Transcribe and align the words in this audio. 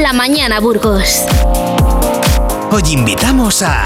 en 0.00 0.04
la 0.04 0.12
mañana, 0.14 0.60
Burgos. 0.60 1.26
Hoy 2.70 2.82
invitamos 2.92 3.62
a... 3.62 3.84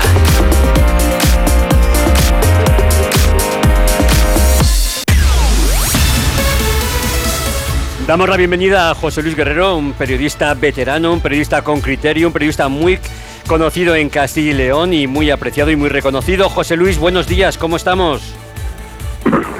Damos 8.07 8.29
la 8.29 8.37
bienvenida 8.37 8.91
a 8.91 8.95
José 8.95 9.23
Luis 9.23 9.35
Guerrero, 9.35 9.77
un 9.77 9.93
periodista 9.95 10.55
veterano, 10.55 11.13
un 11.13 11.21
periodista 11.21 11.63
con 11.63 11.81
criterio, 11.81 12.29
un 12.29 12.33
periodista 12.33 12.69
muy 12.69 13.01
conocido 13.49 13.97
en 13.97 14.09
Castilla 14.09 14.51
y 14.53 14.55
León 14.55 14.93
y 14.93 15.09
muy 15.09 15.31
apreciado 15.31 15.73
y 15.73 15.77
muy 15.77 15.89
reconocido. 15.89 16.49
José 16.49 16.77
Luis, 16.77 16.97
buenos 16.97 17.27
días, 17.27 17.59
¿cómo 17.59 17.77
estamos? 17.77 18.23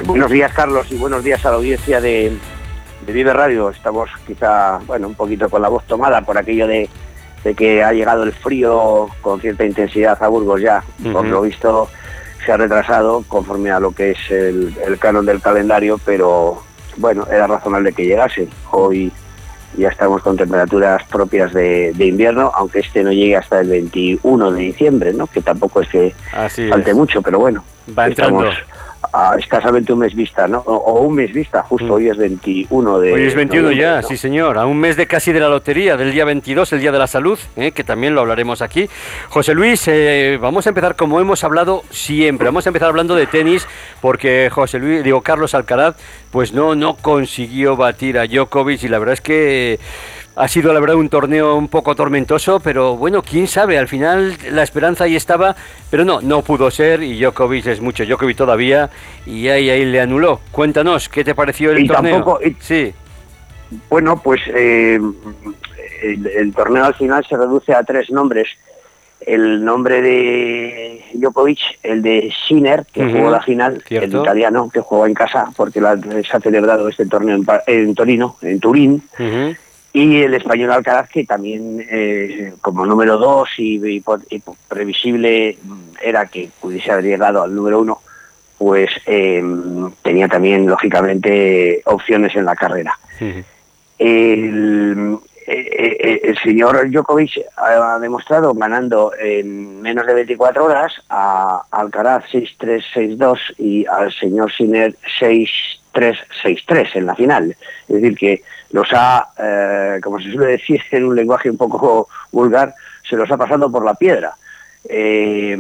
Buenos 0.05 0.31
días, 0.31 0.53
Carlos, 0.53 0.87
y 0.91 0.95
buenos 0.95 1.25
días 1.25 1.45
a 1.47 1.51
la 1.51 1.57
audiencia 1.57 2.01
de, 2.01 2.39
Vive 3.13 3.33
Radio. 3.33 3.71
Estamos 3.71 4.11
quizá, 4.27 4.79
bueno, 4.87 5.09
un 5.09 5.15
poquito 5.15 5.49
con 5.49 5.63
la 5.63 5.69
voz 5.69 5.85
tomada 5.85 6.23
por 6.23 6.39
aquello 6.39 6.67
de, 6.67 6.89
que 7.57 7.83
ha 7.83 7.93
llegado 7.93 8.23
el 8.23 8.33
frío 8.33 9.09
con 9.21 9.41
cierta 9.41 9.65
intensidad 9.65 10.23
a 10.23 10.29
Burgos 10.29 10.61
ya. 10.61 10.83
Por 11.13 11.27
lo 11.27 11.43
visto 11.43 11.89
se 12.45 12.53
ha 12.53 12.57
retrasado 12.57 13.25
conforme 13.27 13.71
a 13.71 13.81
lo 13.81 13.93
que 13.93 14.11
es 14.11 14.31
el, 14.31 14.77
el 14.87 14.99
canon 14.99 15.25
del 15.25 15.41
calendario, 15.41 15.99
pero 16.05 16.63
bueno, 16.97 17.27
era 17.31 17.47
razonable 17.47 17.93
que 17.93 18.05
llegase. 18.05 18.49
Hoy 18.71 19.13
ya 19.77 19.89
estamos 19.89 20.23
con 20.23 20.37
temperaturas 20.37 21.03
propias 21.05 21.53
de, 21.53 21.93
invierno, 21.99 22.53
aunque 22.55 22.81
este 22.81 23.03
no 23.03 23.13
llegue 23.13 23.37
hasta 23.37 23.61
el 23.61 23.69
21 23.69 24.53
de 24.53 24.61
diciembre, 24.61 25.13
¿no? 25.13 25.27
que 25.27 25.41
tampoco 25.41 25.81
es 25.81 25.89
que 25.89 26.15
falte 26.71 26.95
mucho, 26.95 27.23
pero 27.23 27.39
bueno, 27.39 27.65
Va 27.97 28.09
estamos 28.09 28.55
a 29.15 29.37
escasamente 29.39 29.93
un 29.93 30.01
mes 30.01 30.13
vista, 30.13 30.49
¿no? 30.49 30.59
O, 30.59 31.01
un 31.03 31.15
mes 31.15 31.33
vista, 31.33 31.63
justo 31.63 31.87
mm. 31.87 31.91
hoy 31.93 32.09
es 32.09 32.17
21 32.17 32.99
de... 32.99 33.13
Hoy 33.13 33.23
es 33.23 33.35
21 33.37 33.71
ya, 33.71 34.03
sí 34.03 34.17
señor, 34.17 34.59
a 34.59 34.67
un 34.67 34.77
mes 34.77 34.97
de 34.97 35.07
casi 35.07 35.33
de 35.33 35.39
la 35.39 35.49
lotería, 35.49 35.97
del 35.97 36.11
día 36.11 36.25
22, 36.25 36.73
el 36.73 36.81
Día 36.81 36.91
de 36.91 36.99
la 36.99 37.07
Salud, 37.07 37.39
¿eh? 37.55 37.71
que 37.71 37.85
también 37.85 38.17
lo 38.17 38.23
hablaremos 38.23 38.61
aquí. 38.61 38.89
José 39.29 39.55
Luis, 39.55 39.87
eh, 39.87 40.37
vamos 40.41 40.67
a 40.67 40.71
empezar 40.71 40.97
como 40.97 41.21
hemos 41.21 41.45
hablado 41.45 41.85
siempre, 41.91 42.47
vamos 42.47 42.67
a 42.67 42.71
empezar 42.71 42.89
hablando 42.89 43.15
de 43.15 43.29
tenis, 43.29 43.69
porque 44.01 44.51
José 44.53 44.81
Luis, 44.81 45.05
digo, 45.05 45.21
Carlos 45.23 45.55
Alcaraz, 45.55 45.95
pues 46.33 46.53
no, 46.53 46.75
no 46.75 46.97
consiguió 46.97 47.77
batir 47.77 48.19
a 48.19 48.27
Djokovic 48.27 48.83
y 48.83 48.89
la 48.89 48.99
verdad 48.99 49.13
es 49.13 49.21
que 49.21 49.79
ha 50.37 50.49
sido 50.49 50.73
la 50.73 50.81
verdad 50.81 50.97
un 50.97 51.09
torneo 51.09 51.55
un 51.55 51.69
poco 51.69 51.95
tormentoso, 51.95 52.61
pero 52.61 52.97
bueno, 52.97 53.23
quién 53.23 53.47
sabe, 53.47 53.79
al 53.79 53.89
final 53.89 54.37
la 54.51 54.63
esperanza 54.63 55.05
ahí 55.05 55.17
estaba, 55.17 55.55
pero 55.91 56.05
no, 56.05 56.21
no 56.21 56.43
pudo 56.43 56.71
ser 56.71 57.03
y 57.03 57.21
Djokovic 57.21 57.67
es 57.67 57.81
mucho 57.81 58.05
Djokovic 58.05 58.37
todavía 58.37 58.91
y 59.27 59.49
ahí, 59.49 59.71
ahí 59.71 59.85
le 59.85 60.01
anuló. 60.01 60.41
Cuéntanos, 60.51 61.09
¿qué 61.09 61.25
te 61.25 61.35
pareció 61.35 61.71
el 61.71 61.87
torneo? 61.87 62.39
sí. 62.61 62.93
Bueno, 63.89 64.21
pues 64.23 64.41
eh, 64.49 65.01
el, 66.03 66.53
torneo 66.55 66.85
al 66.85 66.95
final 66.95 67.25
se 67.29 67.37
reduce 67.37 67.73
a 67.73 67.83
tres 67.83 68.11
nombres. 68.11 68.49
El 69.21 69.65
nombre 69.65 70.03
de 70.03 71.03
Djokovic, 71.15 71.59
el 71.83 72.03
de 72.03 72.31
Sinner, 72.47 72.85
que 72.93 73.11
jugó 73.11 73.31
la 73.31 73.41
final, 73.41 73.83
el 73.89 74.15
italiano, 74.15 74.69
que 74.71 74.81
jugó 74.81 75.07
en 75.07 75.15
casa, 75.15 75.49
porque 75.57 75.81
se 75.81 76.37
ha 76.37 76.41
celebrado 76.41 76.89
este 76.89 77.07
torneo 77.07 77.41
en, 77.67 77.95
Torino, 77.95 78.37
en 78.43 78.61
Turín 78.61 79.03
y 79.95 80.23
el 80.23 80.35
español 80.35 80.73
Alcaraz 80.73 81.09
que 81.09 81.25
también 81.25 81.87
eh, 81.89 82.53
como 82.61 82.85
número 82.85 83.17
dos 83.17 83.49
y, 83.57 84.03
previsible 84.69 85.57
era 86.03 86.27
que 86.27 86.51
pudiese 86.61 86.91
haber 86.91 87.05
llegado 87.05 87.43
al 87.43 87.55
número 87.55 87.81
uno 87.81 88.01
pues 88.59 88.91
em, 89.07 89.93
tenía 90.03 90.27
también 90.27 90.67
lógicamente 90.67 91.81
opciones 91.87 92.35
en 92.35 92.45
la 92.45 92.57
carrera 92.57 92.99
el, 93.99 95.19
eh, 95.47 95.99
eh, 96.01 96.21
el, 96.25 96.39
señor 96.39 96.91
Djokovic 96.91 97.43
ha 97.57 97.99
demostrado 97.99 98.55
ganando 98.55 99.13
en 99.15 99.83
menos 99.83 100.07
de 100.07 100.15
24 100.15 100.65
horas 100.65 100.93
a 101.11 101.63
Alcaraz 101.71 102.25
6-3, 102.33 102.83
6-2 102.95 103.39
y 103.59 103.85
al 103.87 104.11
señor 104.13 104.51
Sinner 104.51 104.97
6-3, 105.21 106.89
en 106.95 107.07
la 107.07 107.15
final. 107.15 107.57
Es 107.89 107.95
decir, 107.95 108.17
que 108.17 108.43
los 108.75 108.89
ha, 108.93 109.29
eh, 109.39 110.01
como 110.03 110.19
se 110.19 110.33
suele 110.33 110.53
decir 110.53 110.83
en 110.91 111.05
un 111.05 111.15
lenguaje 111.15 111.49
un 111.49 111.57
poco 111.57 112.09
vulgar, 112.33 112.75
se 113.09 113.15
los 113.15 113.31
ha 113.31 113.37
pasado 113.37 113.71
por 113.71 113.85
la 113.85 113.95
piedra. 113.95 114.35
Eh, 114.87 115.57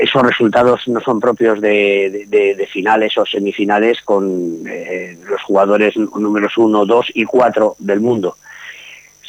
esos 0.00 0.22
resultados 0.22 0.88
no 0.88 1.00
son 1.00 1.20
propios 1.20 1.60
de, 1.60 2.68
finales 2.72 3.16
o 3.18 3.24
semifinales 3.24 4.02
con 4.02 4.64
eh, 4.66 5.16
los 5.28 5.40
jugadores 5.42 5.96
números 5.96 6.58
1, 6.58 6.86
2 6.86 7.06
y 7.14 7.24
4 7.24 7.76
del 7.78 8.00
mundo. 8.00 8.36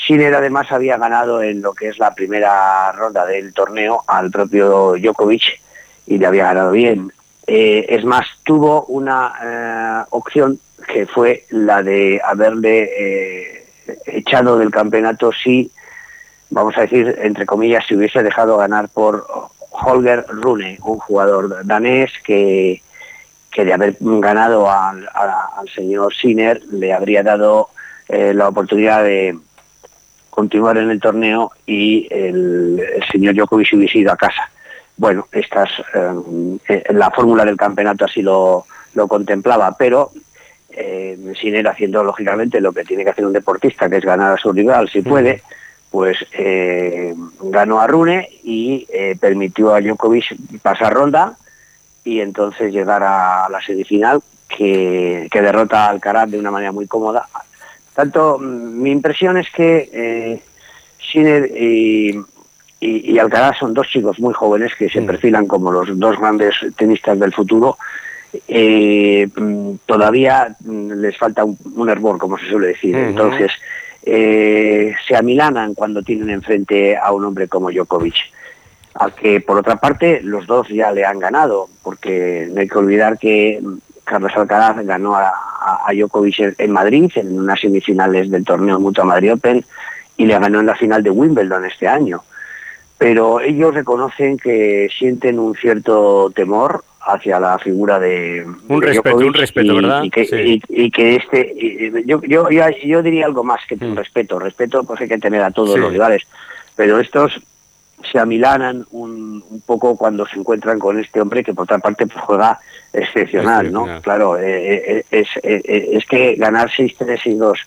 Sinner 0.07 0.33
además 0.33 0.71
había 0.71 0.97
ganado 0.97 1.43
en 1.43 1.61
lo 1.61 1.73
que 1.73 1.89
es 1.89 1.99
la 1.99 2.15
primera 2.15 2.91
ronda 2.91 3.23
del 3.27 3.53
torneo 3.53 4.03
al 4.07 4.31
propio 4.31 4.95
Djokovic 4.97 5.61
y 6.07 6.17
le 6.17 6.25
había 6.25 6.45
ganado 6.45 6.71
bien. 6.71 7.11
es 7.45 8.03
más, 8.03 8.25
tuvo 8.43 8.85
una 8.85 10.07
opción 10.09 10.59
que 10.87 11.05
fue 11.05 11.45
la 11.49 11.83
de 11.83 12.21
haberle 12.23 12.89
eh, 12.97 13.65
echado 14.05 14.57
del 14.57 14.71
campeonato 14.71 15.31
si, 15.31 15.71
vamos 16.49 16.77
a 16.77 16.81
decir, 16.81 17.19
entre 17.21 17.45
comillas, 17.45 17.85
si 17.87 17.95
hubiese 17.95 18.23
dejado 18.23 18.57
ganar 18.57 18.89
por 18.89 19.25
Holger 19.71 20.25
Rune, 20.27 20.77
un 20.83 20.99
jugador 20.99 21.65
danés 21.65 22.11
que, 22.23 22.81
que 23.51 23.65
de 23.65 23.73
haber 23.73 23.97
ganado 23.99 24.69
al, 24.69 25.07
señor 25.73 26.13
Sinner 26.13 26.61
le 26.71 26.93
habría 26.93 27.23
dado 27.23 27.69
eh, 28.07 28.33
la 28.33 28.47
oportunidad 28.47 29.03
de 29.03 29.37
continuar 30.29 30.77
en 30.77 30.89
el 30.89 30.99
torneo 30.99 31.51
y 31.65 32.07
el, 32.09 32.81
señor 33.11 33.35
Djokovic 33.35 33.73
hubiese 33.73 33.99
ido 33.99 34.11
a 34.11 34.17
casa. 34.17 34.49
Bueno, 34.97 35.27
estas, 35.31 35.69
eh, 36.67 36.83
la 36.89 37.11
fórmula 37.11 37.45
del 37.45 37.57
campeonato 37.57 38.05
así 38.05 38.21
lo, 38.21 38.65
lo 38.93 39.07
contemplaba, 39.07 39.75
pero 39.77 40.11
eh, 40.75 41.17
sin 41.39 41.67
haciendo 41.67 42.03
lógicamente 42.03 42.61
lo 42.61 42.71
que 42.71 42.83
tiene 42.83 43.03
que 43.03 43.11
hacer 43.11 43.25
un 43.25 43.33
deportista, 43.33 43.89
que 43.89 43.97
es 43.97 44.05
ganar 44.05 44.33
a 44.33 44.37
su 44.37 44.51
rival 44.51 44.89
si 44.89 45.01
puede, 45.01 45.41
pues 45.91 46.17
eh, 46.31 47.13
ganó 47.39 47.79
a 47.79 47.87
Rune 47.87 48.27
y 48.43 48.87
eh, 48.91 49.15
permitió 49.19 49.73
a 49.73 49.79
Djokovic 49.79 50.35
pasar 50.61 50.93
ronda 50.93 51.37
y 52.03 52.19
entonces 52.19 52.73
llegar 52.73 53.03
a 53.03 53.47
la 53.49 53.61
semifinal 53.61 54.21
que, 54.47 55.29
derrota 55.31 55.85
al 55.85 55.95
Alcaraz 55.95 56.31
de 56.31 56.39
una 56.39 56.51
manera 56.51 56.71
muy 56.71 56.87
cómoda. 56.87 57.27
Tanto 57.93 58.39
mm, 58.39 58.81
mi 58.81 58.91
impresión 58.91 59.37
es 59.37 59.47
que 59.51 59.89
eh, 59.93 60.41
Sinner 61.11 61.45
y, 61.45 62.19
y, 62.79 63.19
Alcaraz 63.19 63.59
son 63.59 63.73
dos 63.73 63.87
chicos 63.87 64.19
muy 64.19 64.33
jóvenes 64.33 64.73
que 64.75 64.89
se 64.89 65.01
perfilan 65.03 65.45
como 65.45 65.71
los 65.71 65.97
dos 65.99 66.19
grandes 66.19 66.55
tenistas 66.75 67.19
del 67.19 67.33
futuro 67.33 67.77
eh, 68.47 69.27
mm, 69.35 69.75
todavía 69.85 70.55
mm, 70.59 70.91
les 70.93 71.17
falta 71.17 71.43
un, 71.43 71.89
hervor, 71.89 72.17
como 72.17 72.37
se 72.37 72.47
suele 72.47 72.67
decir. 72.67 72.95
Entonces, 72.95 73.51
eh, 74.03 74.93
se 75.07 75.15
amilanan 75.15 75.73
cuando 75.75 76.01
tienen 76.01 76.29
enfrente 76.29 76.97
a 76.97 77.11
un 77.11 77.25
hombre 77.25 77.47
como 77.47 77.71
Djokovic. 77.71 78.15
Al 78.95 79.13
que, 79.15 79.41
por 79.41 79.57
otra 79.57 79.77
parte, 79.77 80.21
los 80.21 80.45
dos 80.45 80.67
ya 80.69 80.91
le 80.91 81.05
han 81.05 81.19
ganado, 81.19 81.67
porque 81.81 82.47
no 82.51 82.61
hay 82.61 82.67
que 82.67 82.77
olvidar 82.77 83.17
que 83.17 83.61
Carlos 84.03 84.31
Alcaraz 84.35 84.85
ganó 84.85 85.15
a, 85.15 85.33
Djokovic 85.93 86.55
en 86.57 86.71
Madrid, 86.71 87.11
en 87.15 87.39
unas 87.39 87.59
semifinales 87.59 88.29
del 88.29 88.43
torneo 88.43 88.79
Mutua 88.79 89.05
Madrid 89.05 89.33
Open, 89.33 89.65
y 90.17 90.25
le 90.25 90.37
ganó 90.37 90.59
en 90.59 90.65
la 90.65 90.75
final 90.75 91.01
de 91.01 91.09
Wimbledon 91.09 91.65
este 91.65 91.87
año. 91.87 92.23
Pero 92.97 93.41
ellos 93.41 93.73
reconocen 93.73 94.37
que 94.37 94.89
sienten 94.97 95.39
un 95.39 95.55
cierto 95.55 96.31
temor 96.35 96.83
hacia 97.05 97.39
la 97.39 97.59
figura 97.59 97.99
de 97.99 98.45
un 98.67 98.81
respeto 98.81 99.17
un 99.17 99.33
respeto 99.33 99.75
verdad 99.75 100.03
y 100.03 100.09
que, 100.09 100.61
y, 100.69 100.91
que 100.91 101.15
este 101.15 102.03
yo, 102.05 102.21
yo, 102.21 102.47
yo 102.49 103.03
diría 103.03 103.25
algo 103.25 103.43
más 103.43 103.61
que 103.67 103.75
un 103.75 103.93
mm. 103.93 103.97
respeto. 103.97 104.39
Respeto 104.39 104.83
pues 104.83 105.01
hay 105.01 105.07
que 105.07 105.17
tener 105.17 105.41
a 105.41 105.51
todos 105.51 105.77
los 105.77 105.91
rivales. 105.91 106.23
Pero 106.75 106.99
estos 106.99 107.39
se 108.11 108.19
amilanan 108.19 108.85
un, 108.91 109.43
un, 109.49 109.61
poco 109.61 109.95
cuando 109.95 110.25
se 110.25 110.37
encuentran 110.37 110.79
con 110.79 110.99
este 110.99 111.21
hombre 111.21 111.43
que 111.43 111.53
por 111.53 111.63
otra 111.63 111.79
parte 111.79 112.07
pues, 112.07 112.23
juega 112.23 112.59
excepcional, 112.91 113.71
¿no? 113.71 114.01
Claro, 114.01 114.37
eh, 114.37 114.97
eh, 114.97 115.05
es, 115.11 115.27
eh, 115.41 115.89
es, 115.93 116.05
que 116.05 116.35
ganar 116.35 116.69
6-3, 116.69 117.21
6-2 117.21 117.57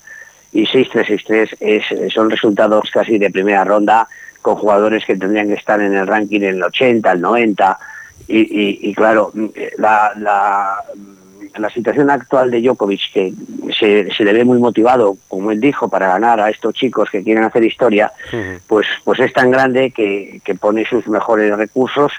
y 0.52 0.66
6-3, 0.66 1.58
6-3 1.58 2.10
son 2.10 2.30
resultados 2.30 2.90
casi 2.90 3.18
de 3.18 3.30
primera 3.30 3.64
ronda 3.64 4.08
con 4.42 4.56
jugadores 4.56 5.04
que 5.04 5.16
tendrían 5.16 5.48
que 5.48 5.54
estar 5.54 5.80
en 5.80 5.94
el 5.94 6.06
ranking 6.06 6.40
en 6.40 6.56
el 6.56 6.62
80, 6.62 7.12
el 7.12 7.20
90, 7.20 7.78
y, 8.28 8.94
claro, 8.94 9.32
la, 9.78 10.12
la, 10.16 10.82
la, 11.56 11.70
situación 11.70 12.10
actual 12.10 12.50
de 12.50 12.60
Djokovic, 12.60 13.12
que 13.12 13.32
se, 13.78 14.12
se, 14.12 14.24
le 14.24 14.32
ve 14.32 14.44
muy 14.44 14.58
motivado, 14.58 15.16
como 15.28 15.50
él 15.52 15.60
dijo, 15.60 15.88
para 15.88 16.08
ganar 16.08 16.40
a 16.40 16.50
estos 16.50 16.74
chicos 16.74 17.10
que 17.10 17.22
quieren 17.22 17.44
hacer 17.44 17.64
historia, 17.64 18.12
pues, 18.66 18.86
pues 19.04 19.20
es 19.20 19.32
tan 19.32 19.50
grande 19.50 19.90
que, 19.90 20.40
que 20.44 20.54
pone 20.54 20.84
sus 20.84 21.06
mejores 21.06 21.56
recursos 21.56 22.12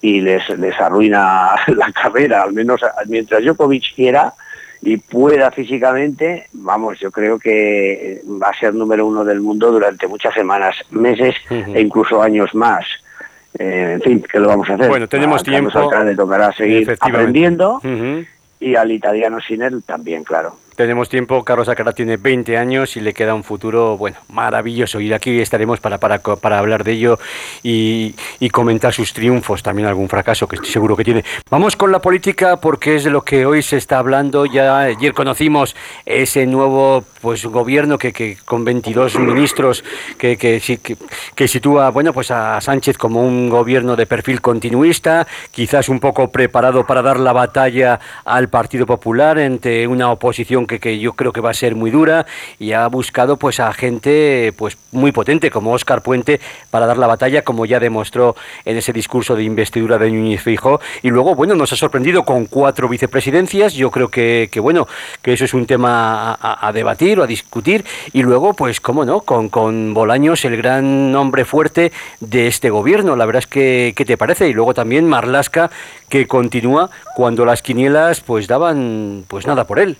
y 0.00 0.20
les, 0.20 0.48
les 0.58 0.78
arruina 0.80 1.50
la 1.66 1.92
carrera, 1.92 2.42
al 2.42 2.52
menos 2.52 2.80
mientras 3.06 3.44
Djokovic 3.44 3.94
quiera 3.94 4.32
y 4.82 4.96
pueda 4.96 5.50
físicamente, 5.50 6.48
vamos, 6.52 6.98
yo 7.00 7.10
creo 7.10 7.38
que 7.38 8.22
va 8.42 8.48
a 8.48 8.58
ser 8.58 8.74
número 8.74 9.06
uno 9.06 9.24
del 9.24 9.40
mundo 9.40 9.70
durante 9.70 10.06
muchas 10.06 10.32
semanas, 10.32 10.76
meses 10.90 11.34
e 11.50 11.80
incluso 11.80 12.22
años 12.22 12.54
más. 12.54 12.86
Eh, 13.58 13.92
en 13.94 14.00
fin, 14.00 14.24
¿qué 14.30 14.38
lo 14.38 14.48
vamos 14.48 14.68
a 14.70 14.74
hacer? 14.74 14.88
Bueno, 14.88 15.08
tenemos 15.08 15.42
tiempo. 15.42 15.90
Le 16.04 16.14
tocará 16.14 16.52
seguir 16.52 16.96
aprendiendo 17.00 17.80
y 18.60 18.74
al 18.74 18.92
italiano 18.92 19.38
sin 19.40 19.62
él 19.62 19.82
también, 19.84 20.22
claro. 20.24 20.56
Tenemos 20.80 21.10
tiempo, 21.10 21.44
Carlos 21.44 21.68
Acara 21.68 21.92
tiene 21.92 22.16
20 22.16 22.56
años 22.56 22.96
y 22.96 23.02
le 23.02 23.12
queda 23.12 23.34
un 23.34 23.44
futuro, 23.44 23.98
bueno, 23.98 24.16
maravilloso. 24.30 24.98
Y 24.98 25.12
aquí 25.12 25.38
estaremos 25.38 25.78
para, 25.78 25.98
para, 25.98 26.20
para 26.20 26.58
hablar 26.58 26.84
de 26.84 26.92
ello 26.92 27.18
y, 27.62 28.14
comentar 28.50 28.94
sus 28.94 29.12
triunfos, 29.12 29.62
también 29.62 29.86
algún 29.86 30.08
fracaso 30.08 30.48
que 30.48 30.56
seguro 30.64 30.96
que 30.96 31.04
tiene. 31.04 31.22
Vamos 31.50 31.76
con 31.76 31.92
la 31.92 31.98
política 31.98 32.56
porque 32.56 32.96
es 32.96 33.04
de 33.04 33.10
lo 33.10 33.20
que 33.20 33.44
hoy 33.44 33.62
se 33.62 33.76
está 33.76 33.98
hablando. 33.98 34.46
Ya 34.46 34.78
ayer 34.78 35.12
conocimos 35.12 35.76
ese 36.06 36.46
nuevo 36.46 37.04
pues 37.20 37.44
gobierno 37.44 37.98
que, 37.98 38.14
que 38.14 38.38
con 38.46 38.64
22 38.64 39.18
ministros 39.18 39.84
que, 40.16 40.38
que, 40.38 40.62
que, 41.34 41.48
sitúa 41.48 41.90
bueno 41.90 42.14
pues 42.14 42.30
a 42.30 42.58
Sánchez 42.62 42.96
como 42.96 43.22
un 43.22 43.50
gobierno 43.50 43.94
de 43.94 44.06
perfil 44.06 44.40
continuista, 44.40 45.26
quizás 45.50 45.90
un 45.90 46.00
poco 46.00 46.30
preparado 46.30 46.86
para 46.86 47.02
dar 47.02 47.20
la 47.20 47.34
batalla 47.34 48.00
al 48.24 48.48
Partido 48.48 48.86
Popular 48.86 49.38
entre 49.38 49.86
una 49.86 50.10
oposición 50.10 50.66
que, 50.78 50.98
yo 50.98 51.12
creo 51.14 51.32
que 51.32 51.40
va 51.40 51.50
a 51.50 51.54
ser 51.54 51.74
muy 51.74 51.90
dura 51.90 52.26
y 52.58 52.72
ha 52.72 52.86
buscado 52.88 53.36
pues 53.36 53.60
a 53.60 53.72
gente 53.72 54.52
pues 54.56 54.76
muy 54.92 55.12
potente 55.12 55.50
como 55.50 55.72
Óscar 55.72 56.02
Puente 56.02 56.40
para 56.70 56.86
dar 56.86 56.98
la 56.98 57.06
batalla 57.06 57.42
como 57.42 57.66
ya 57.66 57.80
demostró 57.80 58.36
en 58.64 58.76
ese 58.76 58.92
discurso 58.92 59.36
de 59.36 59.44
investidura 59.44 59.98
de 59.98 60.10
Núñez 60.10 60.42
Fijo 60.42 60.80
y 61.02 61.10
luego 61.10 61.34
bueno 61.34 61.54
nos 61.54 61.72
ha 61.72 61.76
sorprendido 61.76 62.24
con 62.24 62.46
cuatro 62.46 62.88
vicepresidencias. 62.88 63.74
Yo 63.74 63.90
creo 63.90 64.08
que, 64.08 64.48
que 64.50 64.60
bueno 64.60 64.86
que 65.22 65.32
eso 65.32 65.44
es 65.44 65.54
un 65.54 65.66
tema 65.66 66.38
a, 66.40 66.72
debatir 66.72 67.20
o 67.20 67.22
a 67.22 67.26
discutir. 67.26 67.84
Y 68.12 68.22
luego 68.22 68.54
pues 68.54 68.80
cómo 68.80 69.04
no 69.04 69.20
con, 69.20 69.48
con 69.48 69.94
Bolaños 69.94 70.44
el 70.44 70.56
gran 70.56 71.14
hombre 71.14 71.44
fuerte 71.44 71.92
de 72.20 72.46
este 72.46 72.70
gobierno. 72.70 73.16
La 73.16 73.26
verdad 73.26 73.40
es 73.40 73.46
que 73.46 73.92
¿qué 73.96 74.04
te 74.04 74.16
parece? 74.16 74.48
y 74.48 74.52
luego 74.52 74.74
también 74.74 75.08
Marlasca 75.08 75.70
que 76.08 76.26
continúa 76.26 76.90
cuando 77.14 77.44
las 77.44 77.62
quinielas 77.62 78.20
pues 78.20 78.46
daban 78.46 79.24
pues 79.28 79.46
nada 79.46 79.66
por 79.66 79.78
él 79.78 79.96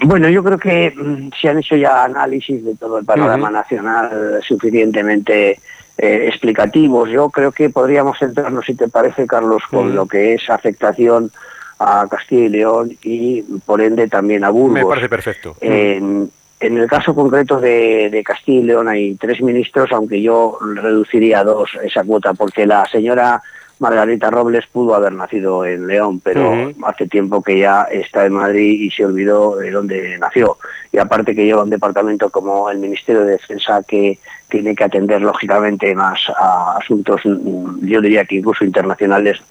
bueno, 0.00 0.28
yo 0.28 0.42
creo 0.42 0.58
que 0.58 0.92
mm, 0.94 1.30
se 1.40 1.48
han 1.48 1.58
hecho 1.58 1.76
ya 1.76 2.04
análisis 2.04 2.64
de 2.64 2.74
todo 2.76 2.98
el 2.98 3.04
panorama 3.04 3.50
nacional 3.50 4.40
suficientemente 4.46 5.60
eh, 5.96 6.26
explicativos. 6.28 7.08
Yo 7.08 7.30
creo 7.30 7.52
que 7.52 7.70
podríamos 7.70 8.18
centrarnos, 8.18 8.66
si 8.66 8.74
te 8.74 8.88
parece, 8.88 9.26
Carlos, 9.26 9.62
con 9.70 9.94
lo 9.94 10.06
que 10.06 10.34
es 10.34 10.50
afectación 10.50 11.30
a 11.78 12.06
Castilla 12.10 12.44
y 12.44 12.48
León 12.48 12.96
y, 13.02 13.42
por 13.64 13.80
ende, 13.80 14.08
también 14.08 14.44
a 14.44 14.50
Burgos. 14.50 14.72
Me 14.72 14.84
parece 14.84 15.08
perfecto. 15.08 15.56
En, 15.60 16.30
el 16.60 16.86
caso 16.88 17.14
concreto 17.14 17.60
de, 17.60 18.08
de, 18.10 18.24
Castilla 18.24 18.60
y 18.60 18.62
León 18.64 18.88
hay 18.88 19.14
tres 19.16 19.42
ministros, 19.42 19.92
aunque 19.92 20.22
yo 20.22 20.58
reduciría 20.74 21.40
a 21.40 21.44
dos 21.44 21.70
esa 21.82 22.02
cuota, 22.04 22.32
porque 22.32 22.66
la 22.66 22.86
señora 22.86 23.42
Margarita 23.84 24.30
Robles 24.30 24.66
pudo 24.66 24.94
haber 24.94 25.12
nacido 25.12 25.66
en 25.66 25.86
León, 25.86 26.18
pero 26.18 26.72
hace 26.84 27.06
tiempo 27.06 27.42
que 27.42 27.58
ya 27.58 27.82
está 27.82 28.24
en 28.24 28.32
Madrid 28.32 28.80
y 28.80 28.90
se 28.90 29.04
olvidó 29.04 29.56
de 29.56 29.70
dónde 29.70 30.16
nació. 30.18 30.56
Y 30.90 30.96
aparte 30.96 31.34
que 31.34 31.44
lleva 31.44 31.64
un 31.64 31.68
departamento 31.68 32.30
como 32.30 32.70
el 32.70 32.78
Ministerio 32.78 33.24
de 33.24 33.32
Defensa 33.32 33.82
que 33.86 34.18
tiene 34.48 34.74
que 34.74 34.84
atender 34.84 35.20
lógicamente 35.20 35.94
más 35.94 36.18
a 36.34 36.78
asuntos, 36.78 37.20
mm, 37.26 37.86
yo 37.86 38.00
diría 38.00 38.24
que 38.24 38.36
incluso 38.36 38.64
internacionales, 38.64 39.42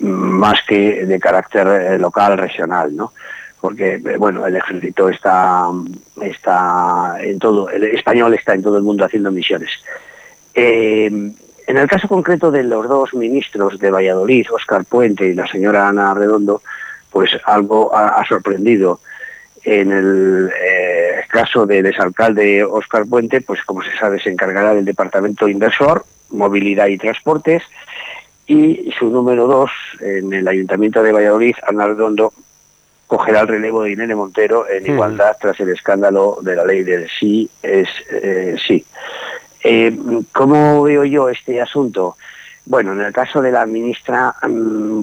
mm, 0.00 0.06
más 0.06 0.62
que 0.66 1.04
de 1.04 1.20
carácter 1.20 1.66
eh, 1.66 1.98
local, 1.98 2.38
regional, 2.38 2.96
¿no? 2.96 3.12
porque 3.60 3.94
eh, 3.94 4.16
bueno 4.18 4.46
el 4.46 4.56
ejército 4.56 5.08
está 5.08 5.70
está 6.20 7.16
en 7.20 7.38
todo 7.38 7.70
el 7.70 7.84
español 7.84 8.34
está 8.34 8.52
en 8.52 8.62
todo 8.62 8.76
el 8.76 8.82
mundo 8.82 9.06
haciendo 9.06 9.30
misiones 9.32 9.70
eh, 10.54 11.10
en 11.66 11.78
el 11.78 11.88
caso 11.88 12.08
concreto 12.08 12.50
de 12.50 12.62
los 12.62 12.88
dos 12.88 13.14
ministros 13.14 13.78
de 13.78 13.90
Valladolid, 13.90 14.46
Óscar 14.52 14.84
Puente 14.84 15.26
y 15.26 15.34
la 15.34 15.46
señora 15.46 15.88
Ana 15.88 16.14
Redondo, 16.14 16.62
pues 17.10 17.30
algo 17.44 17.94
ha, 17.96 18.24
sorprendido. 18.26 19.00
En 19.62 19.92
el 19.92 20.50
eh, 20.62 21.20
caso 21.28 21.64
del 21.64 21.86
exalcalde 21.86 22.64
Óscar 22.64 23.06
Puente, 23.06 23.40
pues 23.40 23.62
como 23.64 23.82
se 23.82 23.96
sabe, 23.96 24.20
se 24.20 24.30
encargará 24.30 24.74
del 24.74 24.84
departamento 24.84 25.48
inversor, 25.48 26.04
movilidad 26.30 26.88
y 26.88 26.98
transportes, 26.98 27.62
y 28.46 28.92
su 28.98 29.08
número 29.08 29.46
dos, 29.46 29.70
en 30.00 30.32
el 30.34 30.46
ayuntamiento 30.46 31.02
de 31.02 31.12
Valladolid, 31.12 31.54
Ana 31.66 31.86
Redondo, 31.86 32.34
cogerá 33.06 33.40
el 33.40 33.48
relevo 33.48 33.82
de 33.82 33.92
Inene 33.92 34.14
Montero 34.14 34.68
en 34.68 34.86
igualdad 34.86 35.36
tras 35.40 35.58
el 35.60 35.70
escándalo 35.70 36.38
de 36.40 36.56
la 36.56 36.64
ley 36.64 36.82
del 36.82 37.08
sí 37.08 37.48
es 37.62 37.88
eh, 38.10 38.56
sí. 38.66 38.84
Eh, 39.66 39.98
¿Cómo 40.32 40.82
veo 40.82 41.04
yo 41.04 41.30
este 41.30 41.60
asunto? 41.60 42.16
Bueno, 42.66 42.92
en 42.92 43.00
el 43.00 43.12
caso 43.14 43.40
de 43.40 43.50
la 43.50 43.64
ministra 43.64 44.34
mm, 44.46 45.00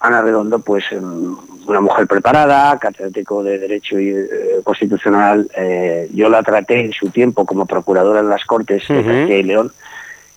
Ana 0.00 0.20
Redondo, 0.20 0.58
pues 0.58 0.84
mm, 0.90 1.68
una 1.68 1.80
mujer 1.80 2.08
preparada, 2.08 2.76
catedrático 2.80 3.44
de 3.44 3.58
Derecho 3.58 3.96
eh, 3.96 4.60
Constitucional, 4.64 5.48
eh, 5.56 6.10
yo 6.12 6.28
la 6.28 6.42
traté 6.42 6.80
en 6.80 6.92
su 6.92 7.10
tiempo 7.10 7.46
como 7.46 7.66
procuradora 7.66 8.18
en 8.18 8.28
las 8.28 8.44
Cortes 8.44 8.88
de 8.88 9.04
Castilla 9.04 9.36
y 9.36 9.42
León, 9.44 9.72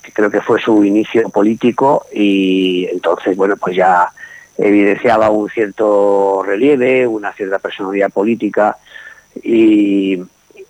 que 0.03 0.11
creo 0.11 0.29
que 0.29 0.41
fue 0.41 0.61
su 0.61 0.83
inicio 0.83 1.27
político 1.29 2.05
y 2.13 2.87
entonces, 2.91 3.35
bueno, 3.35 3.57
pues 3.57 3.75
ya 3.75 4.07
evidenciaba 4.55 5.31
un 5.31 5.49
cierto 5.49 6.43
relieve, 6.45 7.07
una 7.07 7.33
cierta 7.33 7.57
personalidad 7.57 8.11
política 8.11 8.77
y, 9.41 10.19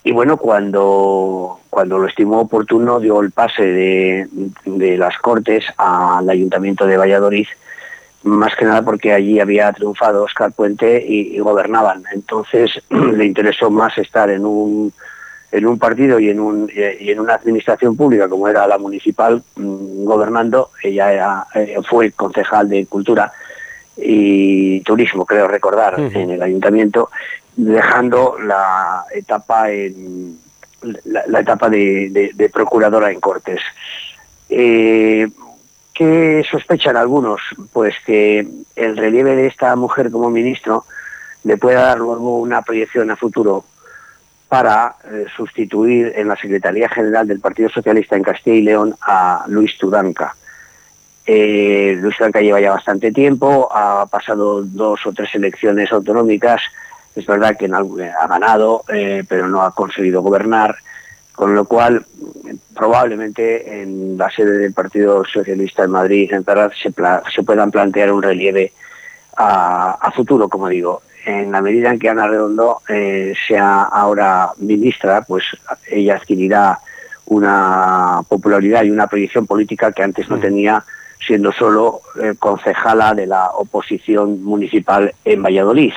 y 0.04 0.12
bueno, 0.12 0.38
cuando, 0.38 1.60
cuando 1.70 2.00
lo 2.00 2.08
estimó 2.08 2.42
oportuno 2.42 3.00
dio 3.00 3.22
el 3.22 3.32
pase 3.32 3.64
de, 3.64 4.98
las 4.98 5.18
Cortes 5.20 5.66
al 5.78 6.28
Ayuntamiento 6.28 6.88
de 6.88 6.98
Valladolid, 6.98 7.48
más 8.24 8.56
que 8.56 8.66
nada 8.66 8.82
porque 8.82 9.14
allí 9.14 9.40
había 9.40 9.72
triunfado 9.74 10.24
Oscar 10.24 10.52
Puente 10.54 11.04
y, 11.08 11.38
gobernaban. 11.40 12.04
Entonces 12.14 12.82
le 12.90 13.26
interesó 13.26 13.70
más 13.70 13.96
estar 14.00 14.32
en 14.32 14.44
un, 14.44 14.92
en 15.52 15.66
un 15.68 15.78
partido 15.78 16.20
y 16.20 16.30
en, 16.30 16.40
un, 16.40 16.72
y 16.74 17.12
en 17.12 17.20
una 17.20 17.36
administración 17.36 17.96
pública 17.96 18.28
como 18.28 18.48
era 18.48 18.66
la 18.66 18.80
municipal 18.80 19.44
mm, 19.56 20.04
gobernando. 20.04 20.72
Ella 20.82 21.46
eh, 21.54 21.78
fue 21.88 22.12
concejal 22.12 22.70
de 22.70 22.88
Cultura 22.88 23.32
y 23.98 24.82
Turismo, 24.82 25.26
creo 25.26 25.48
recordar, 25.48 26.00
en 26.00 26.32
el 26.32 26.42
ayuntamiento 26.42 27.10
dejando 27.56 28.38
la 28.40 29.06
etapa 29.14 29.72
en 29.72 30.40
la, 31.04 31.40
etapa 31.40 31.70
de, 31.70 32.50
procuradora 32.52 33.12
en 33.12 33.20
Cortes. 33.20 33.62
Eh, 34.50 35.28
¿Qué 35.94 36.44
sospechan 36.50 36.98
algunos? 36.98 37.42
Pues 37.74 37.96
que 38.06 38.48
el 38.76 38.98
relieve 38.98 39.36
de 39.36 39.48
esta 39.48 39.76
mujer 39.76 40.10
como 40.10 40.30
ministro 40.30 40.86
le 41.44 41.58
pueda 41.58 41.82
dar 41.82 42.00
luego 42.00 42.40
una 42.40 42.62
proyección 42.62 43.12
a 43.12 43.16
futuro 43.16 43.66
para 44.48 44.96
eh, 45.06 45.26
sustituir 45.36 46.14
en 46.16 46.28
la 46.28 46.36
Secretaría 46.36 46.90
General 46.90 47.28
del 47.28 47.40
Partido 47.40 47.70
Socialista 47.70 48.16
en 48.16 48.24
Castilla 48.24 48.56
y 48.58 48.62
León 48.62 48.96
a 49.02 49.46
Luis 49.48 49.78
Tudanca. 49.78 50.36
Eh, 51.26 51.98
Luis 52.02 52.18
Tudanca 52.18 52.42
lleva 52.42 52.60
ya 52.60 52.72
bastante 52.72 53.12
tiempo, 53.12 53.70
ha 53.72 54.06
pasado 54.08 54.64
dos 54.64 55.06
o 55.06 55.14
tres 55.14 55.34
elecciones 55.36 55.92
autonómicas 55.92 56.62
es 57.16 57.26
verdad 57.26 57.58
que 57.58 57.66
ha 57.66 58.28
ganado, 58.28 58.84
eh, 58.88 59.24
pero 59.28 59.48
no 59.48 59.62
ha 59.64 59.74
conseguido 59.74 60.22
gobernar, 60.22 60.76
con 61.34 61.56
lo 61.56 61.66
cual 61.66 62.06
probablemente 62.76 63.82
en 63.82 64.18
la 64.18 64.30
sede 64.30 64.60
del 64.60 64.74
Partido 64.74 65.24
Socialista 65.26 65.84
en 65.84 65.92
Madrid 65.92 66.32
en 66.34 66.46
se, 66.46 66.94
se 67.34 67.44
puedan 67.44 67.72
plantear 67.72 68.12
un 68.12 68.22
relieve 68.22 68.72
a, 69.38 70.12
futuro, 70.16 70.50
como 70.50 70.68
digo. 70.68 71.02
En 71.26 71.52
la 71.52 71.62
medida 71.62 71.92
en 71.92 72.00
que 72.00 72.10
Ana 72.10 72.28
Redondo 72.28 72.82
eh, 72.90 73.34
sea 73.48 73.84
ahora 73.84 74.52
ministra, 74.58 75.22
pues 75.22 75.44
ella 75.88 76.16
adquirirá 76.16 76.80
una 77.26 78.22
popularidad 78.28 78.84
y 78.84 78.92
una 78.92 79.08
proyección 79.08 79.46
política 79.46 79.92
que 79.92 80.04
antes 80.04 80.30
no 80.30 80.38
mm. 80.38 80.42
tenía 80.42 80.84
siendo 81.26 81.52
solo 81.52 82.02
eh, 82.22 82.34
concejala 82.38 83.14
de 83.14 83.28
la 83.28 83.52
oposición 83.52 84.44
municipal 84.44 85.14
en 85.24 85.44
Valladolid. 85.44 85.94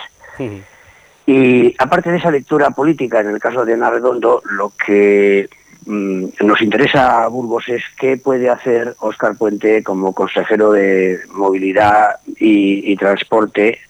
Y 1.26 1.74
aparte 1.78 2.10
de 2.10 2.18
esa 2.18 2.30
lectura 2.30 2.70
política, 2.70 3.20
en 3.20 3.28
el 3.28 3.40
caso 3.40 3.64
de 3.64 3.74
Ana 3.74 3.90
Redondo, 3.90 4.42
lo 4.50 4.72
que 4.84 5.48
mm, 5.86 6.24
nos 6.40 6.60
interesa 6.60 7.24
a 7.24 7.28
Burgos 7.28 7.68
es 7.68 7.82
qué 7.98 8.18
puede 8.18 8.50
hacer 8.50 8.94
Óscar 8.98 9.36
Puente 9.36 9.82
como 9.82 10.12
consejero 10.12 10.72
de 10.72 11.20
movilidad 11.32 12.16
y, 12.38 12.94
transporte 12.96 13.80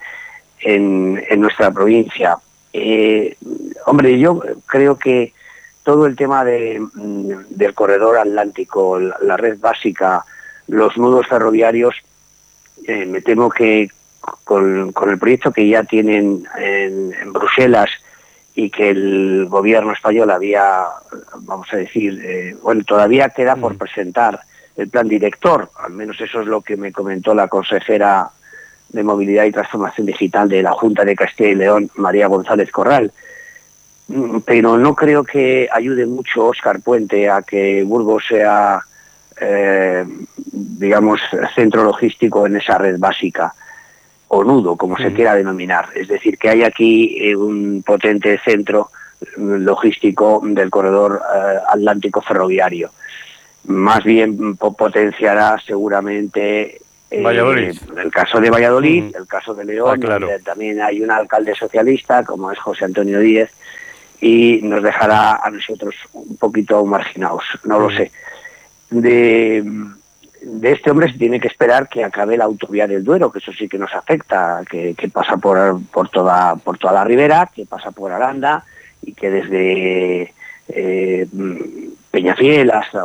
en, 0.60 1.20
nuestra 1.40 1.72
provincia. 1.72 2.38
Eh, 2.72 3.36
hombre, 3.86 4.18
yo 4.18 4.40
creo 4.66 4.96
que 4.96 5.32
todo 5.82 6.06
el 6.06 6.14
tema 6.16 6.44
mm, 6.44 7.28
del 7.50 7.74
corredor 7.74 8.18
atlántico, 8.18 8.98
la, 8.98 9.36
red 9.36 9.58
básica, 9.58 10.24
los 10.68 10.96
nudos 10.96 11.26
ferroviarios, 11.26 11.96
eh, 12.86 13.06
me 13.06 13.20
temo 13.20 13.50
que 13.50 13.88
con, 14.44 14.92
el 15.10 15.18
proyecto 15.18 15.52
que 15.52 15.68
ya 15.68 15.84
tienen 15.84 16.46
en, 16.58 17.32
Bruselas 17.32 17.90
y 18.54 18.70
que 18.70 18.90
el 18.90 19.46
gobierno 19.48 19.92
español 19.92 20.30
había, 20.30 20.84
vamos 21.40 21.72
a 21.72 21.76
decir, 21.76 22.20
eh, 22.24 22.56
bueno, 22.62 22.84
todavía 22.84 23.30
queda 23.30 23.56
por 23.56 23.76
presentar 23.76 24.40
el 24.76 24.88
plan 24.88 25.08
director, 25.08 25.70
al 25.82 25.92
menos 25.92 26.20
eso 26.20 26.40
es 26.40 26.46
lo 26.46 26.60
que 26.60 26.76
me 26.76 26.92
comentó 26.92 27.34
la 27.34 27.48
consejera 27.48 28.30
de 28.90 29.02
Movilidad 29.02 29.44
y 29.44 29.52
Transformación 29.52 30.06
Digital 30.06 30.48
de 30.48 30.62
la 30.62 30.72
Junta 30.72 31.04
de 31.04 31.16
Castilla 31.16 31.50
y 31.50 31.54
León, 31.56 31.90
María 31.96 32.28
González 32.28 32.70
Corral. 32.70 33.12
Mm, 34.06 34.40
pero 34.40 34.76
no 34.76 34.94
creo 34.94 35.24
que 35.24 35.68
ayude 35.72 36.06
mucho 36.06 36.46
Oscar 36.46 36.80
Puente 36.80 37.28
a 37.28 37.42
que 37.42 37.82
Burgos 37.82 38.24
sea, 38.28 38.80
eh, 39.40 40.04
digamos, 40.52 41.20
centro 41.54 41.82
logístico 41.82 42.46
en 42.46 42.56
esa 42.56 42.78
red 42.78 42.98
básica 42.98 43.54
o 44.28 44.44
nudo, 44.44 44.76
como 44.76 44.96
se 44.96 45.12
quiera 45.12 45.34
denominar. 45.34 45.88
Es 45.94 46.08
decir, 46.08 46.38
que 46.38 46.48
hay 46.48 46.62
aquí 46.62 47.16
eh, 47.20 47.36
un 47.36 47.82
potente 47.84 48.38
centro 48.44 48.90
logístico 49.36 50.40
del 50.44 50.70
corredor 50.70 51.20
eh, 51.22 51.58
atlántico 51.68 52.20
ferroviario. 52.20 52.90
Más 53.66 54.04
bien 54.04 54.56
potenciará 54.56 55.58
seguramente 55.64 56.80
el 57.10 58.10
caso 58.10 58.40
de 58.40 58.50
Valladolid, 58.50 59.14
el 59.16 59.26
caso 59.26 59.54
de 59.54 59.64
León, 59.64 60.00
ah, 60.08 60.18
también 60.44 60.80
hay 60.82 61.00
un 61.00 61.10
alcalde 61.10 61.54
socialista 61.54 62.24
como 62.24 62.50
es 62.50 62.58
José 62.58 62.86
Antonio 62.86 63.20
Díez 63.20 63.50
y 64.20 64.60
nos 64.62 64.82
dejará 64.82 65.36
a 65.36 65.50
nosotros 65.50 65.94
un 66.12 66.36
poquito 66.36 66.84
marginados, 66.84 67.44
no 67.64 67.78
lo 67.78 67.90
sé. 67.90 68.10
De, 68.90 69.64
este 70.62 70.90
hombre 70.90 71.10
se 71.10 71.18
tiene 71.18 71.40
que 71.40 71.48
esperar 71.48 71.88
que 71.88 72.04
acabe 72.04 72.36
la 72.36 72.44
autovía 72.44 72.86
del 72.86 73.04
Duero, 73.04 73.30
que 73.30 73.38
eso 73.38 73.52
sí 73.52 73.68
que 73.68 73.78
nos 73.78 73.94
afecta, 73.94 74.62
que, 74.68 74.94
pasa 75.12 75.36
por, 75.36 75.80
por, 75.92 76.08
toda, 76.08 76.56
por 76.56 76.78
toda 76.78 76.92
la 76.92 77.04
ribera, 77.04 77.50
que 77.54 77.66
pasa 77.66 77.90
por 77.90 78.12
Aranda 78.12 78.64
y 79.02 79.12
que 79.12 79.30
desde 79.30 80.32
eh, 80.68 81.26
Peñafiel 82.10 82.70
hasta, 82.70 83.02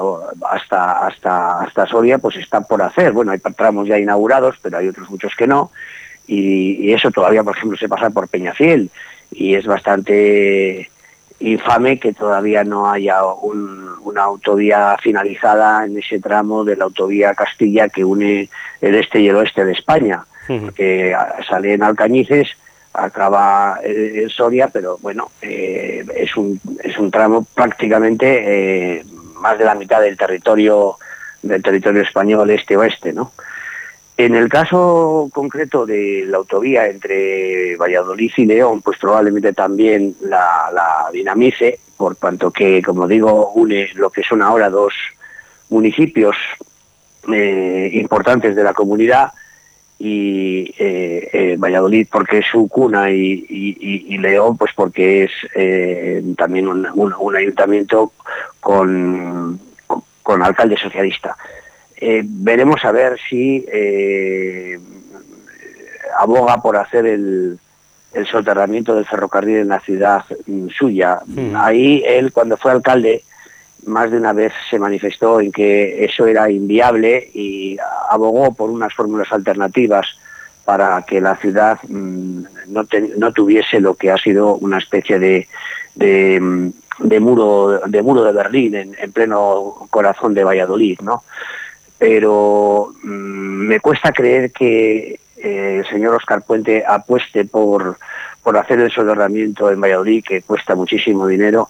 hasta, 1.07 1.61
hasta, 1.65 1.87
Soria 1.87 2.19
pues 2.19 2.37
está 2.37 2.61
por 2.61 2.81
hacer. 2.81 3.11
Bueno, 3.11 3.31
hay 3.31 3.39
tramos 3.39 3.87
ya 3.87 3.97
inaugurados, 3.97 4.57
pero 4.61 4.77
hay 4.77 4.87
otros 4.87 5.09
muchos 5.09 5.33
que 5.35 5.47
no. 5.47 5.71
Y 6.27 6.93
eso 6.93 7.09
todavía, 7.09 7.43
por 7.43 7.57
ejemplo, 7.57 7.75
se 7.77 7.89
pasa 7.89 8.11
por 8.11 8.27
Peñafiel 8.27 8.91
y 9.31 9.55
es 9.55 9.65
bastante 9.65 10.91
infame 11.39 11.99
que 11.99 12.13
todavía 12.13 12.63
no 12.63 12.89
haya 12.89 13.21
una 13.23 14.23
autovía 14.23 14.97
finalizada 15.01 15.85
en 15.85 15.97
ese 15.97 16.19
tramo 16.19 16.63
de 16.63 16.75
la 16.75 16.85
autovía 16.85 17.33
Castilla 17.33 17.89
que 17.89 18.03
une 18.03 18.49
el 18.81 18.95
este 18.95 19.21
y 19.21 19.29
el 19.29 19.35
oeste 19.35 19.65
de 19.65 19.73
España, 19.73 20.25
que 20.75 21.15
sale 21.47 21.73
en 21.73 21.83
Alcañices, 21.83 22.49
acaba 22.93 23.79
en 23.83 24.29
Soria, 24.29 24.67
pero 24.67 24.97
bueno, 25.01 25.31
eh, 25.41 26.05
es, 26.15 26.35
un, 26.35 26.59
es 26.83 26.97
un 26.97 27.11
tramo 27.11 27.45
prácticamente 27.53 28.97
eh, 28.97 29.05
más 29.35 29.57
de 29.57 29.65
la 29.65 29.75
mitad 29.75 30.01
del 30.01 30.17
territorio 30.17 30.97
del 31.41 31.63
territorio 31.63 32.01
español 32.01 32.49
este-oeste, 32.49 33.13
¿no? 33.13 33.31
En 34.19 34.35
el 34.35 34.49
caso 34.49 35.29
concreto 35.33 35.85
de 35.85 36.25
la 36.27 36.39
autovía 36.39 36.87
entre 36.87 37.77
Valladolid 37.77 38.33
y 38.35 38.45
León, 38.45 38.81
pues 38.81 38.97
probablemente 38.99 39.53
también 39.53 40.13
la, 40.19 41.07
dinamice, 41.13 41.79
por 41.95 42.17
cuanto 42.17 42.51
que, 42.51 42.81
como 42.81 43.07
digo, 43.07 43.53
une 43.53 43.87
lo 43.95 44.09
que 44.09 44.21
son 44.23 44.41
ahora 44.41 44.69
dos 44.69 44.93
municipios 45.69 46.35
eh, 47.31 47.91
importantes 47.93 48.57
de 48.57 48.63
la 48.65 48.73
comunidad 48.73 49.31
y 49.97 50.75
eh, 50.77 51.29
eh, 51.31 51.55
Valladolid 51.57 52.09
porque 52.11 52.39
es 52.39 52.45
su 52.51 52.67
cuna 52.67 53.09
y, 53.11 54.17
León 54.17 54.57
pues 54.57 54.73
porque 54.75 55.23
es 55.23 55.31
también 56.35 56.67
un, 56.67 57.35
ayuntamiento 57.37 58.11
con, 58.59 59.61
con 60.21 60.43
alcalde 60.43 60.75
socialista. 60.75 61.37
Eh, 62.01 62.21
veremos 62.23 62.85
a 62.85 62.93
ver 62.93 63.19
si 63.29 63.65
eh, 63.69 64.79
aboga 66.17 66.61
por 66.61 66.77
hacer 66.77 67.05
el, 67.05 67.59
soterramiento 68.31 68.95
del 68.95 69.05
ferrocarril 69.05 69.57
en 69.57 69.67
la 69.67 69.81
ciudad 69.81 70.23
mm, 70.47 70.69
suya. 70.69 71.19
Hmm. 71.25 71.55
Ahí 71.55 72.01
él, 72.07 72.31
cuando 72.31 72.55
fue 72.55 72.71
alcalde, 72.71 73.23
más 73.85 74.11
de 74.11 74.17
una 74.17 74.31
vez 74.31 74.53
se 74.69 74.79
manifestó 74.79 75.41
en 75.41 75.51
que 75.51 76.05
eso 76.05 76.25
era 76.25 76.49
inviable 76.49 77.29
y 77.33 77.77
abogó 78.09 78.53
por 78.53 78.69
unas 78.69 78.93
fórmulas 78.93 79.31
alternativas 79.31 80.07
para 80.63 81.01
que 81.01 81.19
la 81.19 81.35
ciudad 81.35 81.79
mm, 81.87 82.43
no, 82.67 83.33
tuviese 83.33 83.81
lo 83.81 83.95
que 83.95 84.11
ha 84.11 84.17
sido 84.17 84.55
una 84.55 84.77
especie 84.77 85.19
de, 85.19 85.47
de, 85.95 86.39
mm, 86.39 87.21
muro 87.21 87.81
de 87.85 88.01
muro 88.01 88.23
de 88.23 88.31
Berlín 88.31 88.75
en, 88.75 88.95
en, 88.97 89.11
pleno 89.11 89.87
corazón 89.89 90.33
de 90.33 90.45
Valladolid, 90.45 90.99
¿no? 91.01 91.23
Pero 91.99 92.93
mm, 93.03 93.67
me 93.67 93.79
cuesta 93.81 94.11
creer 94.11 94.51
que 94.51 95.19
eh, 95.37 95.83
el 95.83 95.89
señor 95.89 96.15
Oscar 96.15 96.41
Puente 96.41 96.83
apueste 96.87 97.45
por, 97.45 97.97
por 98.41 98.57
hacer 98.57 98.79
el 98.79 98.89
soterramiento 98.89 99.69
en 99.69 99.81
Valladolid, 99.81 100.23
que 100.27 100.41
cuesta 100.41 100.73
muchísimo 100.75 101.27
dinero, 101.27 101.69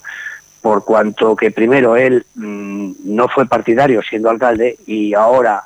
por 0.61 0.85
cuanto 0.85 1.35
que 1.35 1.51
primero 1.51 1.97
él 1.97 2.25
mm, 2.35 2.91
no 3.05 3.27
fue 3.27 3.47
partidario 3.47 4.01
siendo 4.03 4.29
alcalde 4.29 4.77
y 4.85 5.13
ahora 5.15 5.63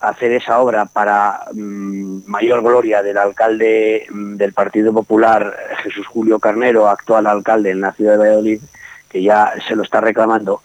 hacer 0.00 0.32
esa 0.32 0.60
obra 0.60 0.86
para 0.86 1.40
mm, 1.52 2.20
mayor 2.26 2.62
gloria 2.62 3.02
del 3.02 3.18
alcalde 3.18 4.06
del 4.10 4.52
Partido 4.54 4.92
Popular, 4.92 5.54
Jesús 5.82 6.06
Julio 6.06 6.38
Carnero, 6.38 6.88
actual 6.88 7.26
alcalde 7.26 7.70
en 7.70 7.82
la 7.82 7.92
ciudad 7.92 8.12
de 8.12 8.18
Valladolid, 8.18 8.60
que 9.08 9.22
ya 9.22 9.52
se 9.66 9.74
lo 9.74 9.82
está 9.82 10.00
reclamando, 10.00 10.62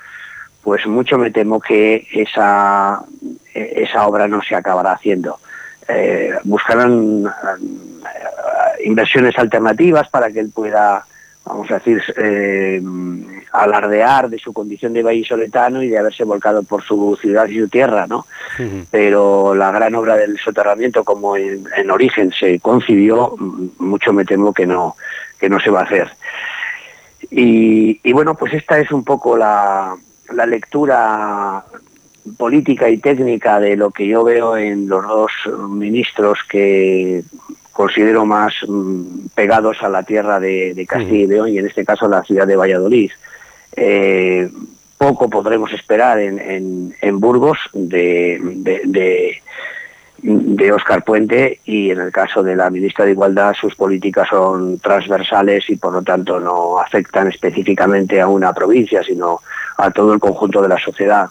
pues 0.64 0.88
mucho 0.88 1.18
me 1.18 1.30
temo 1.30 1.60
que 1.60 2.08
esa, 2.14 3.04
esa 3.54 4.08
obra 4.08 4.28
no 4.28 4.42
se 4.42 4.56
acabará 4.56 4.94
haciendo. 4.94 5.40
Eh, 5.90 6.34
buscarán 6.46 7.26
eh, 7.26 8.86
inversiones 8.86 9.38
alternativas 9.38 10.10
para 10.10 10.32
que 10.32 10.40
él 10.40 10.52
pueda, 10.56 11.06
vamos 11.44 11.70
a 11.70 11.76
decir, 11.76 12.02
eh, 12.16 12.82
alardear 13.52 14.30
de 14.30 14.40
su 14.40 14.54
condición 14.54 14.94
de 14.94 15.04
vallisoletano 15.04 15.84
y 15.84 15.90
de 15.90 15.98
haberse 15.98 16.24
volcado 16.24 16.64
por 16.64 16.82
su 16.82 17.18
ciudad 17.20 17.48
y 17.48 17.60
su 17.60 17.68
tierra, 17.68 18.08
¿no? 18.08 18.26
Pero 18.90 19.54
la 19.54 19.72
gran 19.72 19.94
obra 19.96 20.16
del 20.16 20.40
soterramiento, 20.40 21.04
como 21.04 21.36
en, 21.36 21.92
origen 21.92 22.32
se 22.32 22.62
concibió, 22.62 23.36
mucho 23.80 24.14
me 24.14 24.24
temo 24.24 24.54
que 24.54 24.66
no, 24.66 24.96
que 25.38 25.50
no 25.50 25.60
se 25.60 25.70
va 25.70 25.82
a 25.82 25.84
hacer. 25.84 26.10
Y, 27.30 28.00
y 28.02 28.14
bueno, 28.14 28.36
pues 28.36 28.54
esta 28.54 28.80
es 28.80 28.92
un 28.92 29.04
poco 29.04 29.38
la, 29.38 29.96
la 30.32 30.46
lectura 30.46 31.64
política 32.38 32.90
y 32.90 32.98
técnica 32.98 33.60
de 33.60 33.76
lo 33.76 33.92
que 33.92 34.08
yo 34.08 34.24
veo 34.24 34.58
en 34.58 34.88
los 34.88 35.06
dos 35.06 35.32
ministros 35.70 36.40
que 36.50 37.24
considero 37.72 38.26
más 38.26 38.54
mm, 38.68 39.28
pegados 39.36 39.82
a 39.82 39.90
la 39.90 40.04
tierra 40.04 40.40
de, 40.40 40.86
Castilla 40.88 41.24
y 41.24 41.28
León 41.28 41.50
y 41.50 41.58
en 41.58 41.68
este 41.68 41.84
caso 41.84 42.08
la 42.08 42.24
ciudad 42.24 42.48
de 42.48 42.56
Valladolid. 42.56 43.12
Eh, 43.76 44.50
poco 44.98 45.30
podremos 45.30 45.74
esperar 45.74 46.20
en, 46.20 47.20
Burgos 47.20 47.58
de, 47.74 48.40
de, 48.86 49.42
de, 50.24 50.72
Oscar 50.72 51.04
Puente 51.04 51.60
y 51.66 51.92
en 51.92 52.00
el 52.00 52.12
caso 52.12 52.42
de 52.42 52.56
la 52.56 52.70
ministra 52.70 53.06
de 53.06 53.12
Igualdad 53.12 53.54
sus 53.54 53.76
políticas 53.76 54.30
son 54.30 54.80
transversales 54.80 55.70
y 55.70 55.76
por 55.76 55.94
lo 55.94 56.02
tanto 56.02 56.40
no 56.40 56.80
afectan 56.80 57.28
específicamente 57.28 58.20
a 58.22 58.28
una 58.28 58.54
provincia, 58.54 59.04
sino 59.04 59.42
a 59.78 59.92
todo 59.92 60.14
el 60.14 60.20
conjunto 60.20 60.62
de 60.62 60.70
la 60.70 60.80
sociedad. 60.80 61.30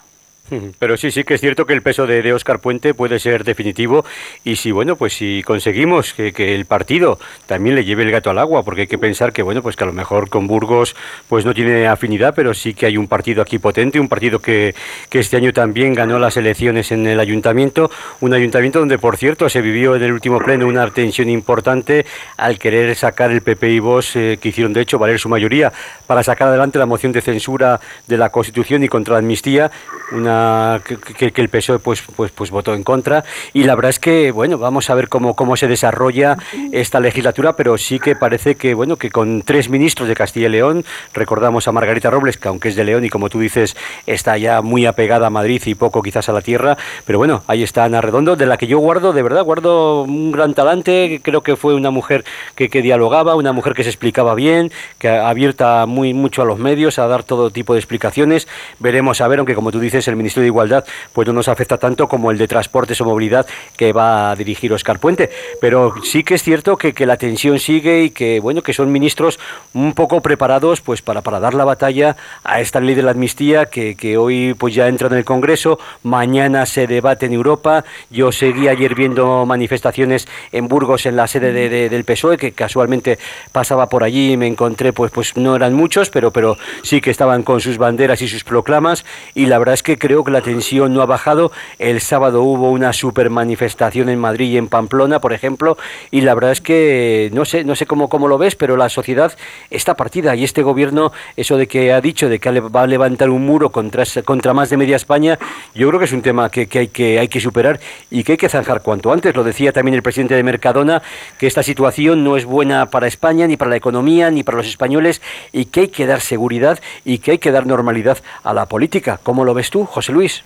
Pero 0.77 0.97
sí, 0.97 1.09
sí 1.09 1.23
que 1.23 1.35
es 1.35 1.41
cierto 1.41 1.65
que 1.65 1.73
el 1.73 1.81
peso 1.81 2.05
de, 2.05 2.21
de 2.21 2.33
Oscar 2.33 2.59
Puente 2.59 2.93
puede 2.93 3.17
ser 3.17 3.45
definitivo 3.45 4.03
y 4.43 4.57
si, 4.57 4.71
bueno, 4.71 4.97
pues 4.97 5.13
si 5.13 5.41
conseguimos 5.41 6.13
que, 6.13 6.33
el 6.53 6.65
partido 6.65 7.17
también 7.45 7.75
le 7.75 7.85
lleve 7.85 8.03
el 8.03 8.11
gato 8.11 8.29
al 8.29 8.37
agua, 8.37 8.63
porque 8.63 8.81
hay 8.81 8.87
que 8.87 8.97
pensar 8.97 9.31
que, 9.31 9.41
bueno, 9.41 9.61
pues 9.61 9.77
que 9.77 9.85
a 9.85 9.87
lo 9.87 9.93
mejor 9.93 10.29
con 10.29 10.45
Burgos 10.45 10.97
pues 11.29 11.45
no 11.45 11.53
tiene 11.53 11.87
afinidad, 11.87 12.33
pero 12.35 12.53
sí 12.53 12.73
que 12.73 12.85
hay 12.85 12.97
un 12.97 13.07
partido 13.07 13.41
aquí 13.41 13.57
potente, 13.57 14.01
un 14.01 14.09
partido 14.09 14.39
que, 14.39 14.75
que 15.09 15.19
este 15.19 15.37
año 15.37 15.53
también 15.53 15.93
ganó 15.93 16.19
las 16.19 16.35
elecciones 16.35 16.91
en 16.91 17.07
el 17.07 17.21
ayuntamiento, 17.21 17.89
un 18.19 18.33
ayuntamiento 18.33 18.79
donde, 18.79 18.99
por 18.99 19.15
cierto, 19.15 19.47
se 19.47 19.61
vivió 19.61 19.95
en 19.95 20.03
el 20.03 20.11
último 20.11 20.39
pleno 20.39 20.67
una 20.67 20.89
tensión 20.91 21.29
importante 21.29 22.05
al 22.35 22.59
querer 22.59 22.95
sacar 22.95 23.31
el 23.31 23.41
PP 23.41 23.71
y 23.71 23.79
Vox, 23.79 24.17
eh, 24.17 24.37
que 24.41 24.49
hicieron 24.49 24.73
de 24.73 24.81
hecho 24.81 24.99
valer 24.99 25.19
su 25.19 25.29
mayoría 25.29 25.71
para 26.05 26.21
sacar 26.21 26.49
adelante 26.49 26.77
la 26.79 26.85
moción 26.85 27.13
de 27.13 27.21
censura 27.21 27.79
de 28.07 28.17
la 28.17 28.29
Constitución 28.29 28.83
y 28.83 28.89
contra 28.89 29.13
la 29.13 29.19
amnistía, 29.19 29.71
una 30.11 30.42
una 30.43 30.81
que, 30.83 31.41
el 31.41 31.49
PSOE 31.49 31.79
pues, 31.79 32.01
pues, 32.15 32.31
pues 32.31 32.51
votó 32.51 32.73
en 32.73 32.83
contra. 32.83 33.23
Y 33.53 33.63
la 33.63 33.75
verdad 33.75 33.89
es 33.89 33.99
que 33.99 34.31
bueno 34.31 34.57
vamos 34.57 34.89
a 34.89 34.95
ver 34.95 35.09
cómo, 35.09 35.35
cómo 35.35 35.55
se 35.55 35.67
desarrolla 35.67 36.37
esta 36.71 36.99
legislatura 36.99 37.55
pero 37.55 37.77
sí 37.77 37.99
que 37.99 38.15
parece 38.15 38.55
que 38.55 38.73
bueno 38.73 38.97
que 38.97 39.09
con 39.09 39.41
tres 39.41 39.69
ministros 39.69 40.07
de 40.07 40.15
Castilla 40.15 40.47
y 40.47 40.51
León 40.51 40.85
recordamos 41.13 41.67
a 41.67 41.71
Margarita 41.71 42.09
Robles 42.09 42.37
que 42.37 42.47
aunque 42.47 42.69
es 42.69 42.75
de 42.75 42.83
León 42.83 43.05
y 43.05 43.09
como 43.09 43.29
tú 43.29 43.39
dices 43.39 43.75
está 44.05 44.37
ya 44.37 44.61
muy 44.61 44.85
apegada 44.85 45.27
a 45.27 45.29
Madrid 45.29 45.61
y 45.65 45.75
poco 45.75 46.01
quizás 46.01 46.29
a 46.29 46.33
la 46.33 46.41
tierra 46.41 46.77
pero 47.05 47.17
bueno 47.17 47.43
ahí 47.47 47.63
está 47.63 47.83
Ana 47.83 48.01
Redondo 48.01 48.35
de 48.35 48.45
la 48.45 48.57
que 48.57 48.67
yo 48.67 48.79
guardo 48.79 49.13
de 49.13 49.21
verdad 49.21 49.43
guardo 49.43 50.03
un 50.03 50.31
gran 50.31 50.53
talante. 50.53 51.21
Creo 51.23 51.41
que 51.41 51.55
fue 51.55 51.75
una 51.75 51.91
mujer 51.91 52.23
que, 52.55 52.69
que 52.69 52.81
dialogaba 52.81 53.35
una 53.35 53.51
mujer 53.51 53.73
que 53.73 53.83
se 53.83 53.89
explicaba 53.89 54.35
bien 54.35 54.71
que 54.99 55.09
abierta 55.09 55.85
muy 55.85 56.13
mucho 56.13 56.41
a 56.41 56.45
los 56.45 56.59
medios 56.59 56.99
a 56.99 57.07
dar 57.07 57.23
todo 57.23 57.49
tipo 57.49 57.73
de 57.73 57.79
explicaciones. 57.79 58.47
Veremos 58.79 59.21
a 59.21 59.27
ver 59.27 59.39
aunque 59.39 59.55
como 59.55 59.71
tú 59.71 59.79
dices 59.79 60.07
el 60.07 60.15
Ministerio 60.23 60.43
de 60.43 60.47
Igualdad 60.47 60.85
pues 61.13 61.27
no 61.27 61.33
nos 61.33 61.47
afecta 61.47 61.77
tanto 61.77 62.07
como 62.07 62.31
el 62.31 62.37
de 62.37 62.47
Transportes 62.47 62.99
o 63.01 63.05
Movilidad 63.05 63.45
que 63.77 63.93
va 63.93 64.31
a 64.31 64.35
dirigir 64.35 64.73
Oscar 64.73 64.99
Puente. 64.99 65.29
Pero 65.61 65.93
sí 66.03 66.23
que 66.23 66.35
es 66.35 66.43
cierto 66.43 66.77
que, 66.77 66.93
que 66.93 67.05
la 67.05 67.17
tensión 67.17 67.59
sigue 67.59 68.03
y 68.03 68.09
que, 68.09 68.39
bueno, 68.39 68.61
que 68.61 68.73
son 68.73 68.91
ministros 68.91 69.39
un 69.73 69.93
poco 69.93 70.21
preparados 70.21 70.81
pues 70.81 71.01
para, 71.01 71.21
para 71.21 71.39
dar 71.39 71.53
la 71.53 71.65
batalla 71.65 72.15
a 72.43 72.61
esta 72.61 72.79
ley 72.79 72.95
de 72.95 73.03
la 73.03 73.11
amnistía 73.11 73.65
que, 73.65 73.95
que 73.95 74.17
hoy 74.17 74.53
pues 74.53 74.73
ya 74.73 74.87
entra 74.87 75.07
en 75.07 75.13
el 75.13 75.25
Congreso, 75.25 75.79
mañana 76.03 76.65
se 76.65 76.87
debate 76.87 77.25
en 77.25 77.33
Europa. 77.33 77.83
Yo 78.09 78.31
seguí 78.31 78.67
ayer 78.67 78.95
viendo 78.95 79.45
manifestaciones 79.45 80.27
en 80.51 80.67
Burgos 80.67 81.05
en 81.05 81.15
la 81.15 81.27
sede 81.27 81.51
de, 81.51 81.89
del 81.89 82.03
PSOE, 82.03 82.37
que 82.37 82.51
casualmente 82.51 83.17
pasaba 83.51 83.89
por 83.89 84.03
allí 84.03 84.33
y 84.33 84.37
me 84.37 84.47
encontré, 84.47 84.93
pues, 84.93 85.11
pues 85.11 85.35
no 85.35 85.55
eran 85.55 85.73
muchos, 85.73 86.09
pero, 86.09 86.31
pero 86.31 86.57
sí 86.83 87.01
que 87.01 87.09
estaban 87.09 87.43
con 87.43 87.59
sus 87.59 87.77
banderas 87.77 88.21
y 88.21 88.27
sus 88.27 88.43
proclamas. 88.43 89.05
Y 89.33 89.47
la 89.47 89.57
verdad 89.57 89.73
es 89.73 89.83
que 89.83 89.97
creo 89.97 90.12
que 90.21 90.31
la 90.31 90.41
tensión 90.41 90.93
no 90.93 91.01
ha 91.01 91.05
bajado. 91.05 91.53
El 91.79 92.01
sábado 92.01 92.43
hubo 92.43 92.71
una 92.71 92.91
super 92.91 93.29
manifestación 93.29 94.09
en 94.09 94.19
Madrid 94.19 94.51
y 94.51 94.57
en 94.57 94.67
Pamplona, 94.67 95.21
por 95.21 95.31
ejemplo, 95.31 95.77
y 96.11 96.21
la 96.21 96.33
verdad 96.35 96.51
es 96.51 96.59
que 96.59 97.29
no 97.31 97.45
sé, 97.45 97.63
no 97.63 97.75
sé 97.75 97.85
cómo, 97.85 98.09
cómo 98.09 98.27
lo 98.27 98.37
ves, 98.37 98.55
pero 98.55 98.75
la 98.75 98.89
sociedad 98.89 99.31
está 99.69 99.95
partida 99.95 100.35
y 100.35 100.43
este 100.43 100.61
gobierno, 100.61 101.13
eso 101.37 101.55
de 101.55 101.67
que 101.67 101.93
ha 101.93 102.01
dicho 102.01 102.27
de 102.27 102.39
que 102.39 102.59
va 102.59 102.81
a 102.81 102.87
levantar 102.87 103.29
un 103.29 103.45
muro 103.45 103.69
contra, 103.69 104.03
contra 104.25 104.53
más 104.53 104.69
de 104.69 104.77
media 104.77 104.97
España, 104.97 105.39
yo 105.73 105.87
creo 105.87 105.99
que 105.99 106.05
es 106.05 106.13
un 106.13 106.21
tema 106.21 106.49
que, 106.49 106.67
que, 106.67 106.79
hay 106.79 106.87
que 106.89 107.19
hay 107.19 107.27
que 107.27 107.39
superar 107.39 107.79
y 108.11 108.23
que 108.23 108.33
hay 108.33 108.37
que 108.37 108.49
zanjar 108.49 108.81
cuanto 108.81 109.11
antes. 109.13 109.35
Lo 109.35 109.43
decía 109.43 109.71
también 109.71 109.95
el 109.95 110.03
presidente 110.03 110.35
de 110.35 110.43
Mercadona, 110.43 111.01
que 111.37 111.47
esta 111.47 111.63
situación 111.63 112.23
no 112.23 112.35
es 112.35 112.45
buena 112.45 112.87
para 112.87 113.07
España, 113.07 113.47
ni 113.47 113.55
para 113.55 113.69
la 113.69 113.77
economía, 113.77 114.29
ni 114.31 114.43
para 114.43 114.57
los 114.57 114.67
españoles, 114.67 115.21
y 115.51 115.65
que 115.65 115.81
hay 115.81 115.87
que 115.87 116.05
dar 116.05 116.21
seguridad 116.21 116.79
y 117.05 117.19
que 117.19 117.31
hay 117.31 117.37
que 117.37 117.51
dar 117.51 117.65
normalidad 117.65 118.17
a 118.43 118.53
la 118.53 118.65
política. 118.65 119.19
¿Cómo 119.23 119.45
lo 119.45 119.53
ves 119.53 119.69
tú, 119.69 119.85
José 119.85 120.02
Luis? 120.11 120.43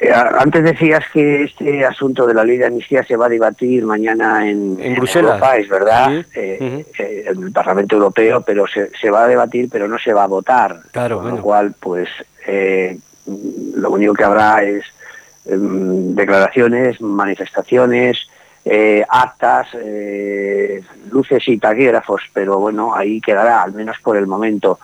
Eh, 0.00 0.10
antes 0.10 0.64
decías 0.64 1.04
que 1.12 1.44
este 1.44 1.84
asunto 1.84 2.26
de 2.26 2.32
la 2.32 2.44
ley 2.44 2.56
de 2.56 2.66
amnistía 2.66 3.04
se 3.04 3.14
va 3.14 3.26
a 3.26 3.28
debatir 3.28 3.84
mañana 3.84 4.48
en, 4.48 4.76
Bruselas, 4.96 5.34
Europa, 5.34 5.56
es 5.56 5.68
verdad, 5.68 6.12
eh, 6.34 6.84
eh, 6.98 7.24
en 7.26 7.42
el 7.42 7.52
Parlamento 7.52 7.96
Europeo, 7.96 8.40
pero 8.40 8.64
se, 8.66 9.10
va 9.10 9.24
a 9.24 9.28
debatir, 9.28 9.68
pero 9.70 9.86
no 9.88 9.98
se 9.98 10.14
va 10.14 10.24
a 10.24 10.28
votar. 10.28 10.80
Claro, 10.92 11.20
con 11.20 11.36
lo 11.36 11.42
cual, 11.42 11.74
pues, 11.78 12.08
lo 13.76 13.90
único 13.90 14.14
que 14.14 14.24
habrá 14.24 14.62
es 14.62 14.84
em, 15.44 16.14
declaraciones, 16.14 17.00
manifestaciones, 17.00 18.28
actas, 19.08 19.68
luces 21.10 21.46
y 21.48 21.58
taquígrafos, 21.58 22.22
pero 22.32 22.58
bueno, 22.58 22.94
ahí 22.94 23.20
quedará, 23.20 23.62
al 23.62 23.72
menos 23.72 23.98
por 24.02 24.16
el 24.16 24.26
momento. 24.26 24.78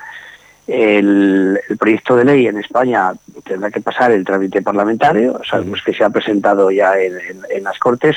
El, 0.68 1.58
proyecto 1.78 2.14
de 2.14 2.26
ley 2.26 2.46
en 2.46 2.58
España 2.58 3.14
tendrá 3.42 3.70
que 3.70 3.80
pasar 3.80 4.12
el 4.12 4.22
trámite 4.22 4.60
parlamentario, 4.60 5.40
sabemos 5.48 5.82
que 5.82 5.94
se 5.94 6.04
ha 6.04 6.10
presentado 6.10 6.70
ya 6.70 6.92
en, 7.00 7.64
las 7.64 7.78
Cortes, 7.78 8.16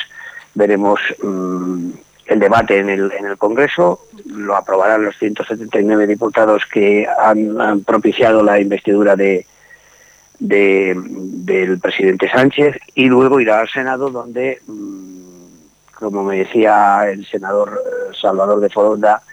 veremos 0.53 1.00
mm, 1.24 1.91
el 2.25 2.39
debate 2.39 2.79
en 2.79 2.89
el, 2.89 3.38
Congreso, 3.38 4.01
lo 4.25 4.58
aprobarán 4.58 5.05
los 5.05 5.17
179 5.17 6.05
diputados 6.08 6.63
que 6.65 7.08
han, 7.08 7.81
propiciado 7.86 8.43
la 8.43 8.60
investidura 8.60 9.15
de, 9.15 9.46
del 10.38 11.79
presidente 11.79 12.29
Sánchez. 12.29 12.75
Y 12.96 13.05
luego 13.05 13.39
irá 13.39 13.62
al 13.62 13.70
Senado 13.70 14.10
donde, 14.10 14.60
mm, 14.67 15.96
como 15.98 16.24
me 16.25 16.39
decía 16.39 17.10
el 17.10 17.25
senador 17.25 17.81
eh, 17.81 18.13
Salvador 18.20 18.60
de 18.60 18.70
Foronda, 18.70 19.24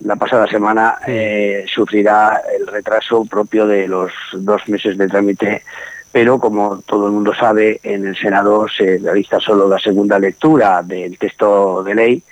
la 0.00 0.16
pasada 0.16 0.46
semana 0.46 0.98
eh, 1.06 1.64
sufrirá 1.72 2.42
el 2.58 2.66
retraso 2.66 3.24
propio 3.24 3.66
de 3.66 3.86
los 3.86 4.12
dos 4.32 4.66
meses 4.68 4.96
de 4.96 5.08
trámite, 5.08 5.62
pero 6.10 6.38
como 6.38 6.80
todo 6.80 7.06
el 7.06 7.12
mundo 7.12 7.34
sabe, 7.34 7.80
en 7.82 8.06
el 8.06 8.16
Senado 8.16 8.66
se 8.68 8.98
realiza 8.98 9.38
solo 9.40 9.68
la 9.68 9.78
segunda 9.78 10.18
lectura 10.18 10.82
del 10.82 11.18
texto 11.18 11.82
de 11.84 11.94
ley 11.94 12.22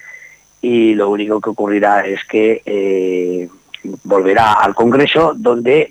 y 0.60 0.94
lo 0.94 1.10
único 1.10 1.40
que 1.40 1.50
ocurrirá 1.50 2.04
es 2.04 2.24
que 2.24 2.62
eh, 2.64 3.48
volverá 4.04 4.54
al 4.54 4.74
Congreso 4.74 5.34
donde 5.36 5.88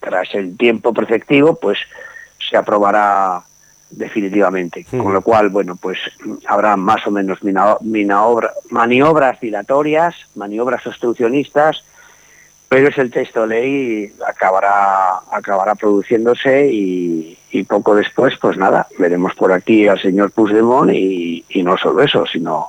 tras 0.00 0.34
el 0.34 0.56
tiempo 0.56 0.92
preceptivo 0.92 1.54
pues 1.54 1.78
se 2.38 2.56
aprobará 2.56 3.42
definitivamente. 3.96 4.86
Con 4.90 5.12
lo 5.12 5.22
cual, 5.22 5.48
bueno, 5.48 5.76
pues 5.76 5.98
habrá 6.46 6.76
más 6.76 7.06
o 7.06 7.10
menos 7.10 7.38
maniobras 8.70 9.40
dilatorias, 9.40 10.14
maniobras 10.34 10.86
obstruccionistas, 10.86 11.84
pero 12.68 12.88
es 12.88 12.98
el 12.98 13.10
texto 13.10 13.46
de 13.46 13.60
ley 13.60 14.12
acabará 14.26 15.20
acabará 15.30 15.74
produciéndose 15.74 16.68
y, 16.72 17.38
poco 17.68 17.94
después, 17.94 18.34
pues 18.40 18.56
nada, 18.56 18.88
veremos 18.98 19.34
por 19.34 19.52
aquí 19.52 19.86
al 19.86 20.00
señor 20.00 20.32
Puigdemont 20.32 20.90
y, 20.92 21.44
y 21.48 21.62
no 21.62 21.76
solo 21.76 22.02
eso, 22.02 22.26
sino 22.26 22.68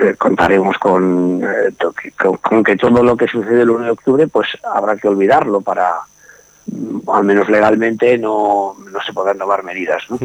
eh, 0.00 0.14
contaremos 0.16 0.76
eh, 0.76 0.78
con, 0.80 2.38
con, 2.40 2.64
que 2.64 2.76
todo 2.76 3.02
lo 3.02 3.16
que 3.16 3.28
sucede 3.28 3.62
el 3.62 3.70
1 3.70 3.84
de 3.84 3.90
octubre, 3.90 4.26
pues 4.26 4.48
habrá 4.64 4.96
que 4.96 5.08
olvidarlo 5.08 5.60
para 5.60 5.96
al 7.06 7.24
menos 7.24 7.48
legalmente 7.48 8.18
no, 8.18 8.76
no 8.90 9.00
se 9.04 9.12
podrán 9.12 9.38
tomar 9.38 9.62
medidas. 9.64 10.02
¿no? 10.10 10.18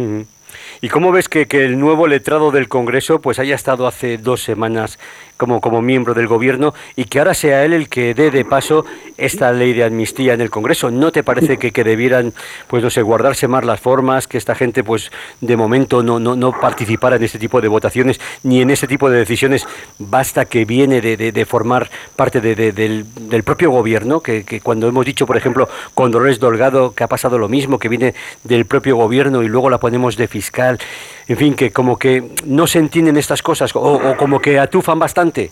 ¿Y 0.81 0.89
cómo 0.89 1.11
ves 1.11 1.29
que, 1.29 1.47
que, 1.47 1.65
el 1.65 1.79
nuevo 1.79 2.07
letrado 2.07 2.51
del 2.51 2.67
Congreso 2.67 3.19
pues 3.19 3.39
haya 3.39 3.55
estado 3.55 3.87
hace 3.87 4.17
dos 4.17 4.41
semanas 4.43 4.99
como, 5.37 5.61
como 5.61 5.81
miembro 5.81 6.13
del 6.13 6.27
gobierno 6.27 6.73
y 6.95 7.05
que 7.05 7.19
ahora 7.19 7.33
sea 7.33 7.65
él 7.65 7.73
el 7.73 7.89
que 7.89 8.13
dé 8.13 8.31
de 8.31 8.45
paso 8.45 8.85
esta 9.17 9.51
ley 9.51 9.73
de 9.73 9.83
amnistía 9.83 10.33
en 10.33 10.41
el 10.41 10.49
Congreso. 10.49 10.91
¿No 10.91 11.11
te 11.11 11.23
parece 11.23 11.57
que, 11.57 11.71
que 11.71 11.83
debieran, 11.83 12.33
pues 12.67 12.83
no 12.83 12.89
sé, 12.89 13.01
guardarse 13.01 13.47
más 13.47 13.65
las 13.65 13.79
formas, 13.79 14.27
que 14.27 14.37
esta 14.37 14.55
gente 14.55 14.83
pues 14.83 15.11
de 15.41 15.57
momento 15.57 16.03
no, 16.03 16.19
no, 16.19 16.35
no 16.35 16.59
participara 16.59 17.15
en 17.15 17.23
este 17.23 17.39
tipo 17.39 17.61
de 17.61 17.67
votaciones 17.67 18.19
ni 18.43 18.61
en 18.61 18.69
este 18.69 18.87
tipo 18.87 19.09
de 19.09 19.19
decisiones? 19.19 19.65
Basta 19.99 20.45
que 20.45 20.65
viene 20.65 21.01
de, 21.01 21.17
de, 21.17 21.45
formar 21.45 21.89
parte 22.15 22.39
del, 22.39 22.73
del, 22.73 23.43
propio 23.43 23.71
gobierno, 23.71 24.21
que, 24.21 24.43
que, 24.43 24.61
cuando 24.61 24.87
hemos 24.87 25.05
dicho, 25.05 25.25
por 25.25 25.35
ejemplo, 25.35 25.67
con 25.93 26.11
Dolores 26.11 26.39
Dolgado, 26.39 26.93
que 26.93 27.03
ha 27.03 27.07
pasado 27.07 27.37
lo 27.37 27.49
mismo, 27.49 27.79
que 27.79 27.89
viene 27.89 28.13
del 28.43 28.65
propio 28.65 28.95
gobierno 28.95 29.43
y 29.43 29.47
luego 29.47 29.69
la 29.69 29.79
ponemos 29.79 30.15
de 30.15 30.27
fiscal, 30.43 30.77
en 31.27 31.37
fin, 31.37 31.53
que 31.55 31.71
como 31.71 31.97
que 31.97 32.23
no 32.45 32.67
se 32.67 32.79
entienden 32.79 33.17
estas 33.17 33.41
cosas 33.41 33.71
o, 33.73 34.15
como 34.17 34.39
que 34.39 34.59
atufan 34.59 34.99
bastante 34.99 35.51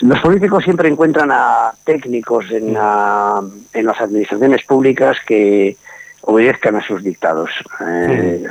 los 0.00 0.20
políticos 0.20 0.64
siempre 0.64 0.88
encuentran 0.88 1.30
a 1.32 1.72
técnicos 1.84 2.50
en, 2.50 2.74
las 2.74 4.00
administraciones 4.00 4.62
públicas 4.64 5.16
que 5.26 5.78
obedezcan 6.20 6.76
a 6.76 6.86
sus 6.86 7.02
dictados. 7.02 7.50
Eh, 7.86 8.46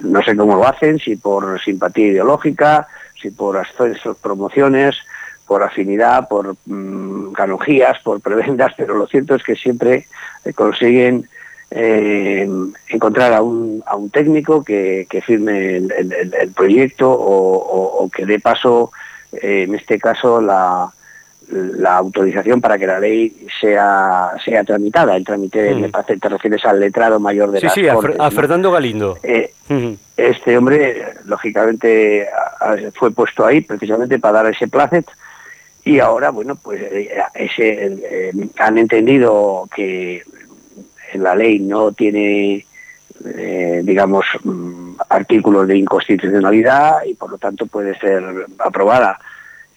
no 0.00 0.22
sé 0.22 0.34
cómo 0.34 0.56
lo 0.56 0.66
hacen, 0.66 0.98
si 0.98 1.16
por 1.16 1.60
simpatía 1.62 2.06
ideológica, 2.06 2.86
si 3.20 3.30
por 3.30 3.58
ascensos, 3.58 4.16
promociones, 4.16 4.96
por 5.46 5.62
afinidad, 5.62 6.26
por 6.26 6.56
mm, 6.64 7.32
canonjías, 7.32 7.98
por 8.02 8.22
prebendas, 8.22 8.72
pero 8.76 8.94
lo 8.94 9.06
cierto 9.06 9.34
es 9.34 9.42
que 9.42 9.56
siempre 9.56 10.06
consiguen 10.54 11.28
eh, 11.76 12.48
encontrar 12.88 13.32
a 13.32 13.42
un, 13.42 13.82
a 13.84 13.96
un 13.96 14.08
técnico 14.08 14.62
que, 14.62 15.08
firme 15.26 15.78
el, 15.78 16.52
proyecto 16.54 17.10
o, 17.10 18.08
que 18.14 18.24
dé 18.24 18.38
paso, 18.38 18.92
eh, 19.32 19.64
en 19.66 19.74
este 19.74 19.98
caso, 19.98 20.40
la, 20.40 20.88
la, 21.50 21.96
autorización 21.96 22.60
para 22.60 22.78
que 22.78 22.86
la 22.86 23.00
ley 23.00 23.48
sea, 23.60 24.30
sea 24.44 24.62
tramitada. 24.62 25.16
El 25.16 25.24
trámite, 25.24 25.74
me 25.74 25.88
parece, 25.88 26.16
te 26.16 26.28
refieres 26.28 26.64
al 26.64 26.78
letrado 26.78 27.18
mayor 27.18 27.50
de 27.50 27.58
sí, 27.58 27.66
Sí, 27.74 27.88
a, 27.88 28.30
Fernando 28.30 28.70
Galindo. 28.70 29.18
Eh, 29.24 29.52
este 30.16 30.56
hombre, 30.56 31.14
lógicamente, 31.24 32.28
fue 32.94 33.10
puesto 33.10 33.44
ahí 33.44 33.62
precisamente 33.62 34.20
para 34.20 34.44
dar 34.44 34.52
ese 34.52 34.68
placet 34.68 35.06
y 35.84 35.98
ahora, 35.98 36.30
bueno, 36.30 36.54
pues 36.54 36.80
ese, 37.34 38.32
han 38.58 38.78
entendido 38.78 39.68
que 39.74 40.22
la 41.22 41.34
ley 41.34 41.60
no 41.60 41.92
tiene, 41.92 42.64
eh, 43.24 43.80
digamos, 43.84 44.26
mm, 44.42 44.96
artículos 45.08 45.68
de 45.68 45.78
inconstitucionalidad 45.78 47.04
y 47.04 47.14
por 47.14 47.30
lo 47.30 47.38
tanto 47.38 47.66
puede 47.66 47.98
ser 47.98 48.22
aprobada 48.58 49.18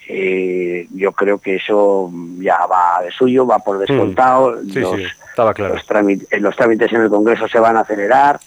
eh, 0.09 0.87
yo 0.93 1.11
creo 1.11 1.37
que 1.39 1.55
eso 1.55 2.09
ya 2.39 2.65
va 2.65 3.01
de 3.03 3.11
suyo, 3.11 3.45
va 3.45 3.59
por 3.59 3.77
descontado. 3.77 4.57
Mm. 4.63 4.69
Sí, 4.69 4.83
sí, 4.95 5.03
estaba 5.29 5.53
claro. 5.53 5.73
Los, 5.73 5.85
trámites, 5.85 6.41
los 6.41 6.55
trámites 6.55 6.91
en 6.93 7.01
el 7.01 7.09
Congreso 7.09 7.47
se 7.47 7.59
van 7.59 7.75
a 7.75 7.81
acelerar 7.81 8.39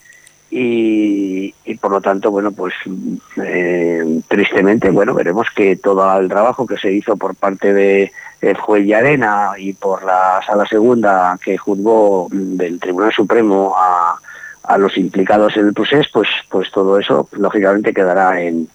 y, 0.50 1.54
y 1.64 1.74
por 1.76 1.92
lo 1.92 2.00
tanto, 2.00 2.30
bueno, 2.30 2.50
pues 2.50 2.74
eh, 3.36 4.20
tristemente, 4.26 4.90
bueno, 4.90 5.14
veremos 5.14 5.46
que 5.54 5.76
todo 5.76 6.18
el 6.18 6.28
trabajo 6.28 6.66
que 6.66 6.76
se 6.76 6.92
hizo 6.92 7.16
por 7.16 7.36
parte 7.36 7.72
de 7.72 8.12
el 8.40 8.56
juez 8.56 8.86
de 8.86 8.94
Arena 8.94 9.52
y 9.56 9.74
por 9.74 10.02
la 10.02 10.40
sala 10.44 10.66
segunda 10.66 11.38
que 11.42 11.56
juzgó 11.56 12.28
del 12.30 12.80
Tribunal 12.80 13.12
Supremo 13.12 13.74
a, 13.76 14.18
a 14.64 14.78
los 14.78 14.96
implicados 14.96 15.56
en 15.56 15.66
el 15.68 15.74
proceso, 15.74 16.08
pues, 16.12 16.28
pues 16.48 16.70
todo 16.70 16.98
eso 16.98 17.28
lógicamente 17.32 17.94
quedará 17.94 18.40
en, 18.40 18.68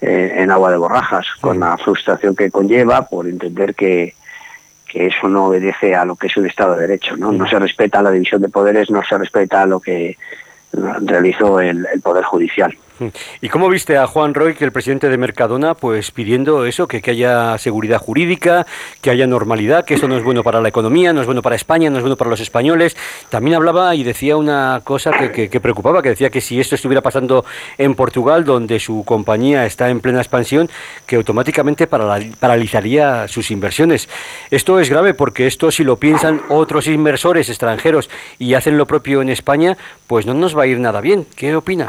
en, 0.00 0.50
agua 0.50 0.70
de 0.70 0.76
borrajas, 0.76 1.26
con 1.40 1.60
la 1.60 1.76
frustración 1.78 2.36
que 2.36 2.50
conlleva 2.50 3.08
por 3.08 3.26
entender 3.26 3.74
que, 3.74 4.14
que 4.86 5.06
eso 5.06 5.28
no 5.28 5.46
obedece 5.46 5.94
a 5.94 6.04
lo 6.04 6.16
que 6.16 6.28
es 6.28 6.36
un 6.36 6.46
Estado 6.46 6.74
de 6.74 6.82
Derecho, 6.82 7.16
¿no? 7.16 7.32
No 7.32 7.48
se 7.48 7.58
respeta 7.58 8.02
la 8.02 8.10
división 8.10 8.42
de 8.42 8.48
poderes, 8.48 8.90
no 8.90 9.02
se 9.02 9.18
respeta 9.18 9.66
lo 9.66 9.80
que 9.80 10.16
realizó 10.72 11.60
el, 11.60 11.86
el 11.92 12.00
Poder 12.00 12.24
Judicial. 12.24 12.76
¿Y 13.40 13.48
cómo 13.48 13.68
viste 13.68 13.96
a 13.96 14.06
Juan 14.06 14.34
Roy, 14.34 14.54
que 14.54 14.64
el 14.64 14.72
presidente 14.72 15.08
de 15.08 15.18
Mercadona, 15.18 15.74
pues 15.74 16.10
pidiendo 16.10 16.64
eso, 16.66 16.88
que, 16.88 17.00
que, 17.00 17.12
haya 17.12 17.58
seguridad 17.58 17.98
jurídica, 17.98 18.66
que 19.00 19.10
haya 19.10 19.26
normalidad, 19.26 19.84
que 19.84 19.94
eso 19.94 20.08
no 20.08 20.16
es 20.16 20.24
bueno 20.24 20.42
para 20.42 20.60
la 20.60 20.68
economía, 20.68 21.12
no 21.12 21.20
es 21.20 21.26
bueno 21.26 21.42
para 21.42 21.56
España, 21.56 21.90
no 21.90 21.96
es 21.96 22.02
bueno 22.02 22.16
para 22.16 22.30
los 22.30 22.40
españoles? 22.40 22.96
También 23.28 23.56
hablaba 23.56 23.94
y 23.94 24.02
decía 24.02 24.36
una 24.36 24.80
cosa 24.84 25.12
que, 25.12 25.48
que, 25.48 25.60
preocupaba, 25.60 26.02
que 26.02 26.10
decía 26.10 26.30
que 26.30 26.40
si 26.40 26.60
esto 26.60 26.74
estuviera 26.74 27.02
pasando 27.02 27.44
en 27.78 27.94
Portugal, 27.94 28.44
donde 28.44 28.78
su 28.78 29.04
compañía 29.04 29.66
está 29.66 29.90
en 29.90 30.00
plena 30.00 30.20
expansión, 30.20 30.70
que 31.06 31.16
automáticamente 31.16 31.86
paralizaría 31.86 33.28
sus 33.28 33.50
inversiones. 33.50 34.08
Esto 34.50 34.80
es 34.80 34.90
grave 34.90 35.14
porque 35.14 35.46
esto 35.46 35.70
si 35.70 35.84
lo 35.84 35.96
piensan 35.96 36.42
otros 36.48 36.86
inversores 36.86 37.48
extranjeros 37.48 38.10
y 38.38 38.54
hacen 38.54 38.76
lo 38.76 38.86
propio 38.86 39.22
en 39.22 39.28
España, 39.28 39.76
pues 40.06 40.26
no 40.26 40.34
nos 40.34 40.56
va 40.56 40.64
a 40.64 40.66
ir 40.66 40.78
nada 40.78 41.00
bien. 41.00 41.26
¿Qué 41.36 41.54
opinas? 41.54 41.88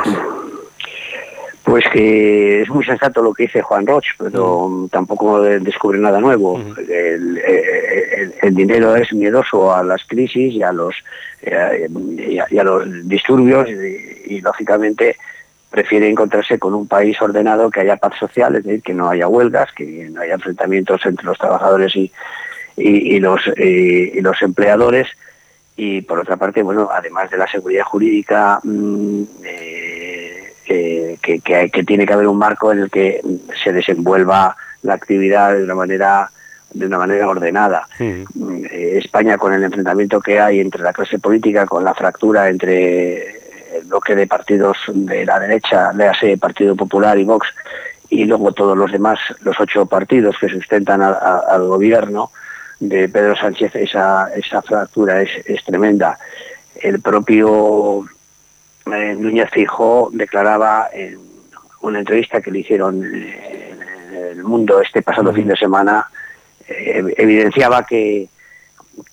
Pues 1.64 1.86
que 1.94 2.62
es 2.62 2.70
muy 2.70 2.84
sensato 2.84 3.22
lo 3.22 3.34
que 3.34 3.44
dice 3.44 3.62
Juan 3.62 3.86
Roch, 3.86 4.06
pero 4.18 4.88
tampoco 4.92 5.42
descubre 5.42 6.00
nada 6.00 6.20
nuevo. 6.20 6.60
el, 6.90 8.56
dinero 8.56 8.96
es 8.96 9.14
miedoso 9.14 9.74
a 9.74 9.84
las 9.84 10.04
crisis 10.06 10.54
y 10.54 10.64
a 10.64 10.72
los, 10.72 10.96
eh, 11.42 11.88
y 12.18 12.58
a, 12.58 12.64
los 12.64 13.08
disturbios 13.08 13.70
y, 13.70 14.42
lógicamente 14.42 15.18
prefiere 15.70 16.10
encontrarse 16.10 16.58
con 16.58 16.74
un 16.74 16.88
país 16.88 17.22
ordenado 17.22 17.70
que 17.70 17.82
haya 17.82 17.96
paz 17.96 18.18
social, 18.20 18.56
es 18.56 18.64
decir, 18.64 18.82
que 18.82 18.94
no 18.94 19.10
haya 19.10 19.28
huelgas, 19.28 19.72
que 19.72 20.10
no 20.12 20.22
haya 20.22 20.34
enfrentamientos 20.34 21.06
entre 21.06 21.26
los 21.26 21.38
trabajadores 21.38 21.96
y, 21.96 22.12
y 22.76 23.20
los, 23.20 23.42
y 23.56 24.20
los 24.20 24.42
empleadores. 24.42 25.08
Y 25.78 26.02
por 26.02 26.20
otra 26.20 26.38
parte, 26.38 26.62
bueno, 26.64 26.90
además 26.92 27.30
de 27.32 27.38
la 27.38 27.48
seguridad 27.48 27.86
jurídica, 27.86 28.60
mm, 28.64 29.24
eh, 29.44 30.11
que, 30.72 31.84
tiene 31.86 32.06
que 32.06 32.14
haber 32.14 32.28
un 32.28 32.38
marco 32.38 32.72
en 32.72 32.80
el 32.80 32.90
que 32.90 33.22
se 33.64 33.72
desenvuelva 33.72 34.56
la 34.84 34.94
actividad 34.94 35.56
de 35.56 35.64
una 35.64 35.76
manera 35.76 36.32
de 36.74 36.86
una 36.86 37.00
manera 37.00 37.28
ordenada. 37.28 37.86
España 38.72 39.38
con 39.38 39.52
el 39.54 39.62
enfrentamiento 39.62 40.22
que 40.22 40.40
hay 40.40 40.62
entre 40.62 40.82
la 40.82 40.94
clase 40.94 41.20
política, 41.20 41.66
con 41.66 41.84
la 41.84 41.94
fractura 41.94 42.48
entre 42.48 43.42
el 43.76 43.84
bloque 43.88 44.16
de 44.16 44.26
partidos 44.26 44.78
de 44.88 45.26
la 45.26 45.38
derecha, 45.38 45.92
léase 45.92 46.38
Partido 46.38 46.76
Popular 46.78 47.20
y 47.20 47.26
Vox, 47.26 47.48
y 48.10 48.24
luego 48.24 48.54
todos 48.54 48.78
los 48.78 48.90
demás, 48.90 49.20
los 49.42 49.60
ocho 49.60 49.86
partidos 49.86 50.38
que 50.40 50.48
sustentan 50.48 51.02
al 51.02 51.64
gobierno 51.68 52.32
de 52.80 53.10
Pedro 53.10 53.36
Sánchez, 53.36 53.76
esa, 53.76 54.30
esa 54.34 54.62
fractura 54.62 55.22
es, 55.22 55.30
es 55.46 55.64
tremenda. 55.66 56.18
El 56.76 57.02
propio 57.02 58.06
eh, 58.86 59.16
Núñez 59.18 59.50
Fijó 59.52 60.10
declaraba 60.12 60.90
en 60.94 61.20
una 61.82 62.00
entrevista 62.00 62.42
que 62.42 62.52
le 62.52 62.60
hicieron 62.60 63.04
en 63.04 64.14
el 64.14 64.44
mundo 64.44 64.82
este 64.82 65.02
pasado 65.02 65.34
fin 65.34 65.48
de 65.48 65.56
semana, 65.56 66.08
eh, 66.68 67.04
evidenciaba 67.18 67.86
que, 67.86 68.30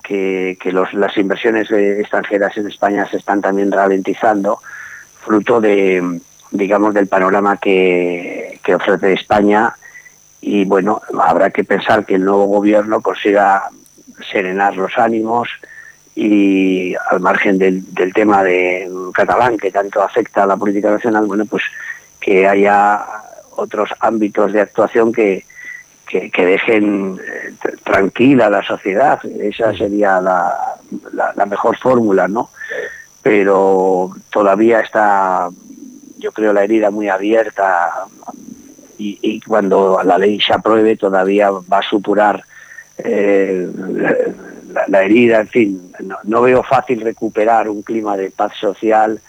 que, 0.02 0.56
las 0.92 1.16
inversiones 1.16 1.70
extranjeras 1.70 2.56
en 2.56 2.68
España 2.68 3.06
se 3.10 3.18
están 3.18 3.40
también 3.40 3.72
ralentizando, 3.72 4.60
fruto 5.20 5.60
de, 5.60 6.20
digamos, 6.50 6.94
del 6.94 7.06
panorama 7.06 7.56
que, 7.56 8.60
que 8.62 8.74
ofrece 8.74 9.12
España. 9.12 9.74
Y 10.40 10.64
bueno, 10.64 11.02
habrá 11.20 11.50
que 11.50 11.64
pensar 11.64 12.06
que 12.06 12.14
el 12.14 12.24
nuevo 12.24 12.46
gobierno 12.46 13.00
consiga 13.00 13.70
serenar 14.30 14.76
los 14.76 14.96
ánimos, 14.98 15.48
y 16.20 16.96
al 17.10 17.20
margen 17.20 17.58
del, 17.58 17.84
tema 18.12 18.42
de 18.42 18.90
catalán 19.14 19.56
que 19.56 19.70
tanto 19.70 20.02
afecta 20.02 20.42
a 20.42 20.46
la 20.46 20.56
política 20.56 20.90
nacional, 20.90 21.26
bueno, 21.26 21.46
pues 21.46 21.62
que 22.18 22.48
haya 22.48 23.06
otros 23.54 23.90
ámbitos 24.00 24.52
de 24.52 24.60
actuación 24.60 25.12
que, 25.12 25.44
que, 26.08 26.44
dejen 26.44 27.20
eh, 27.24 27.54
tranquila 27.84 28.46
a 28.46 28.50
la 28.50 28.64
sociedad. 28.64 29.24
Esa 29.24 29.72
sería 29.76 30.20
la, 30.20 30.56
la, 31.12 31.46
mejor 31.46 31.78
fórmula, 31.78 32.26
¿no? 32.26 32.50
Pero 33.22 34.10
todavía 34.30 34.80
está, 34.80 35.48
yo 36.18 36.32
creo, 36.32 36.52
la 36.52 36.64
herida 36.64 36.90
muy 36.90 37.08
abierta 37.08 37.90
y, 38.98 39.20
y 39.22 39.40
cuando 39.42 40.00
la 40.02 40.18
ley 40.18 40.40
se 40.40 40.52
apruebe 40.52 40.96
todavía 40.96 41.50
va 41.52 41.78
a 41.78 41.88
supurar 41.88 42.42
eh, 42.98 43.70
la, 44.88 45.02
herida, 45.02 45.40
en 45.40 45.48
fin, 45.48 45.92
no, 46.24 46.42
veo 46.42 46.62
fácil 46.62 47.00
recuperar 47.00 47.68
un 47.68 47.82
clima 47.82 48.16
de 48.16 48.30
paz 48.30 48.52
social 48.60 49.20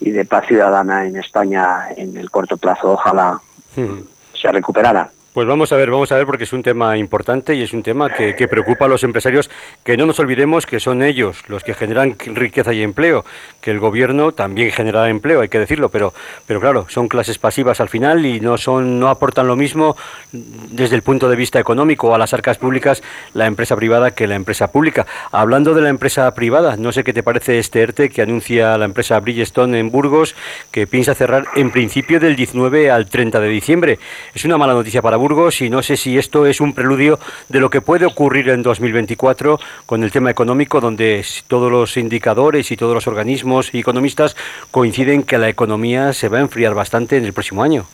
y 0.00 0.10
de 0.10 0.24
paz 0.24 0.46
ciudadana 0.46 1.06
en 1.06 1.16
España 1.16 1.88
en 1.96 2.16
el 2.16 2.30
corto 2.30 2.56
plazo. 2.56 2.92
Ojalá 2.92 3.40
hmm. 3.76 4.00
se 4.34 4.50
recuperara. 4.50 5.10
Pues 5.32 5.46
vamos 5.46 5.72
a 5.72 5.76
ver, 5.76 5.90
vamos 5.90 6.12
a 6.12 6.16
ver 6.16 6.26
porque 6.26 6.44
es 6.44 6.52
un 6.52 6.62
tema 6.62 6.98
importante 6.98 7.54
y 7.54 7.62
es 7.62 7.72
un 7.72 7.82
tema 7.82 8.10
que, 8.10 8.34
preocupa 8.48 8.84
a 8.84 8.88
los 8.88 9.02
empresarios, 9.02 9.48
que 9.82 9.96
no 9.96 10.04
nos 10.04 10.18
olvidemos 10.18 10.66
que 10.66 10.78
son 10.78 11.02
ellos 11.02 11.38
los 11.48 11.64
que 11.64 11.72
generan 11.72 12.18
riqueza 12.18 12.74
y 12.74 12.82
empleo, 12.82 13.24
que 13.62 13.70
el 13.70 13.78
gobierno 13.78 14.32
también 14.32 14.70
genera 14.72 15.08
empleo, 15.08 15.40
hay 15.40 15.48
que 15.48 15.58
decirlo, 15.58 15.88
pero, 15.88 16.12
pero 16.46 16.60
claro, 16.60 16.84
son 16.90 17.08
clases 17.08 17.38
pasivas 17.38 17.80
al 17.80 17.88
final 17.88 18.26
y 18.26 18.40
no 18.40 18.58
son, 18.58 19.00
no 19.00 19.08
aportan 19.08 19.46
lo 19.46 19.56
mismo 19.56 19.96
desde 20.32 20.96
el 20.96 21.02
punto 21.02 21.30
de 21.30 21.36
vista 21.36 21.58
económico 21.58 22.14
a 22.14 22.18
las 22.18 22.34
arcas 22.34 22.58
públicas 22.58 23.02
la 23.32 23.46
empresa 23.46 23.74
privada 23.74 24.10
que 24.10 24.26
la 24.26 24.34
empresa 24.34 24.70
pública. 24.70 25.06
Hablando 25.30 25.72
de 25.72 25.80
la 25.80 25.88
empresa 25.88 26.34
privada, 26.34 26.76
no 26.76 26.92
sé 26.92 27.04
qué 27.04 27.14
te 27.14 27.22
parece 27.22 27.58
este 27.58 27.80
ERTE 27.80 28.10
que 28.10 28.20
anuncia 28.20 28.76
la 28.76 28.84
empresa 28.84 29.18
Bridgestone 29.18 29.78
en 29.78 29.90
Burgos, 29.90 30.36
que 30.70 30.86
piensa 30.86 31.14
cerrar 31.14 31.46
en 31.56 31.70
principio 31.70 32.20
del 32.20 32.36
19 32.36 32.90
al 32.90 33.08
30 33.08 33.40
de 33.40 33.48
diciembre. 33.48 33.98
Es 34.34 34.44
una 34.44 34.58
mala 34.58 34.74
noticia 34.74 35.00
para 35.00 35.21
Burgos 35.22 35.60
y 35.60 35.70
no 35.70 35.84
sé 35.84 35.96
si 35.96 36.18
esto 36.18 36.46
es 36.46 36.60
un 36.60 36.72
preludio 36.72 37.20
de 37.48 37.60
lo 37.60 37.70
que 37.70 37.80
puede 37.80 38.06
ocurrir 38.06 38.48
en 38.48 38.64
2024 38.64 39.60
con 39.86 40.02
el 40.02 40.10
tema 40.10 40.32
económico, 40.32 40.80
donde 40.80 41.24
todos 41.46 41.70
los 41.70 41.96
indicadores 41.96 42.72
y 42.72 42.76
todos 42.76 42.92
los 42.92 43.06
organismos 43.06 43.72
y 43.72 43.78
economistas 43.78 44.36
coinciden 44.72 45.22
que 45.22 45.38
la 45.38 45.48
economía 45.48 46.12
se 46.12 46.28
va 46.28 46.38
a 46.38 46.40
enfriar 46.40 46.74
bastante 46.74 47.18
en 47.18 47.24
el 47.24 47.32
próximo 47.32 47.62
año. 47.62 47.86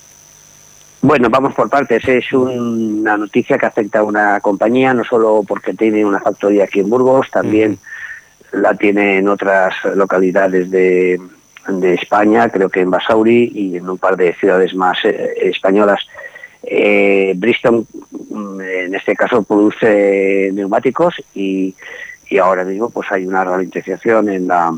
Bueno, 1.03 1.29
vamos 1.29 1.55
por 1.55 1.69
partes. 1.69 2.03
Es 2.09 2.33
una 2.33 3.19
noticia 3.19 3.59
que 3.59 3.67
afecta 3.67 3.99
a 3.99 4.05
una 4.05 4.41
compañía, 4.41 4.95
no 4.95 5.05
solo 5.05 5.45
porque 5.47 5.75
tiene 5.75 6.07
una 6.07 6.21
factoría 6.21 6.64
aquí 6.64 6.81
en 6.81 6.88
Burgos, 6.88 7.31
también 7.31 7.79
la 8.53 8.75
tiene 8.75 9.19
en 9.19 9.29
otras 9.29 9.75
localidades 9.95 10.71
de, 10.71 11.21
de, 11.69 11.95
España, 11.95 12.49
creo 12.49 12.71
que 12.71 12.81
en 12.81 12.91
Basauri 12.91 13.53
y 13.55 13.77
en 13.77 13.91
un 13.91 13.99
par 13.99 14.17
de 14.17 14.35
ciudades 14.35 14.75
más 14.75 14.97
eh, 15.05 15.35
españolas. 15.43 16.01
Eh, 16.70 17.33
Bristol, 17.35 17.87
mm, 18.28 18.61
en 18.61 18.94
este 18.94 19.16
caso, 19.16 19.42
produce 19.42 20.50
neumáticos 20.52 21.14
y, 21.35 21.74
ahora 22.38 22.62
mismo 22.62 22.90
pues 22.90 23.11
hay 23.11 23.26
una 23.26 23.42
ralentización 23.42 24.28
en, 24.28 24.48
la, 24.48 24.70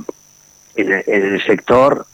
en, 0.76 1.02
el 1.06 1.44
sector 1.44 2.06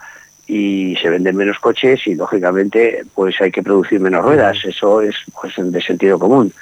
y 0.47 0.97
se 0.97 1.11
venden 1.11 1.37
menos 1.37 1.59
coches 1.59 2.07
y 2.07 2.15
lógicamente 2.15 3.03
pues 3.15 3.39
hay 3.43 3.51
que 3.51 3.63
producir 3.63 4.01
menos 4.01 4.25
ruedas. 4.25 4.57
Eso 4.65 5.03
es 5.03 5.15
pues 5.39 5.53
de 5.59 5.83
sentido 5.83 6.19
común. 6.19 6.55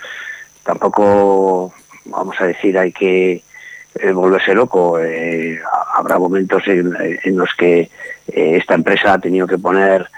Tampoco, 0.64 1.72
vamos 2.06 2.34
a 2.40 2.46
decir, 2.46 2.76
hay 2.76 2.90
que 2.90 3.44
eh, 3.94 4.12
volverse 4.12 4.54
loco. 4.54 4.98
Eh, 4.98 5.60
habrá 5.94 6.18
momentos 6.18 6.64
en, 6.66 7.36
los 7.36 7.54
que 7.54 7.82
eh, 8.26 8.56
esta 8.56 8.74
empresa 8.74 9.12
ha 9.12 9.18
tenido 9.20 9.46
que 9.46 9.58
poner 9.58 10.10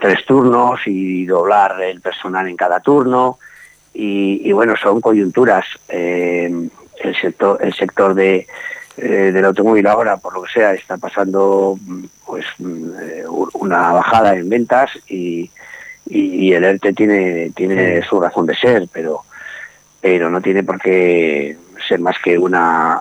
tres 0.00 0.24
turnos 0.26 0.80
y 0.86 1.26
doblar 1.26 1.80
el 1.82 2.00
personal 2.00 2.48
en 2.48 2.56
cada 2.56 2.80
turno. 2.80 3.38
Y, 3.94 4.52
bueno, 4.52 4.74
son 4.76 5.00
coyunturas. 5.00 5.64
Eh, 5.88 6.68
el 7.00 7.20
sector, 7.20 7.58
el 7.62 7.74
sector 7.74 8.14
de, 8.14 8.46
eh, 8.96 9.30
del 9.32 9.44
automóvil 9.44 9.86
ahora, 9.86 10.16
por 10.16 10.34
lo 10.34 10.42
que 10.42 10.52
sea, 10.52 10.72
está 10.72 10.96
pasando 10.96 11.78
mm, 11.80 12.04
pues 12.24 12.46
mm, 12.58 12.88
eh, 13.00 13.24
una 13.54 13.92
bajada 13.92 14.34
en 14.34 14.48
ventas 14.48 14.90
y, 15.08 15.50
y, 16.06 16.52
el 16.52 16.64
ERTE 16.64 16.92
tiene, 16.94 17.50
tiene 17.54 18.02
su 18.02 18.20
razón 18.20 18.46
de 18.46 18.56
ser, 18.56 18.88
pero, 18.90 19.24
pero 20.00 20.30
no 20.30 20.40
tiene 20.40 20.62
por 20.62 20.80
qué 20.80 21.56
ser 21.86 22.00
más 22.00 22.16
que 22.22 22.38
una 22.38 23.00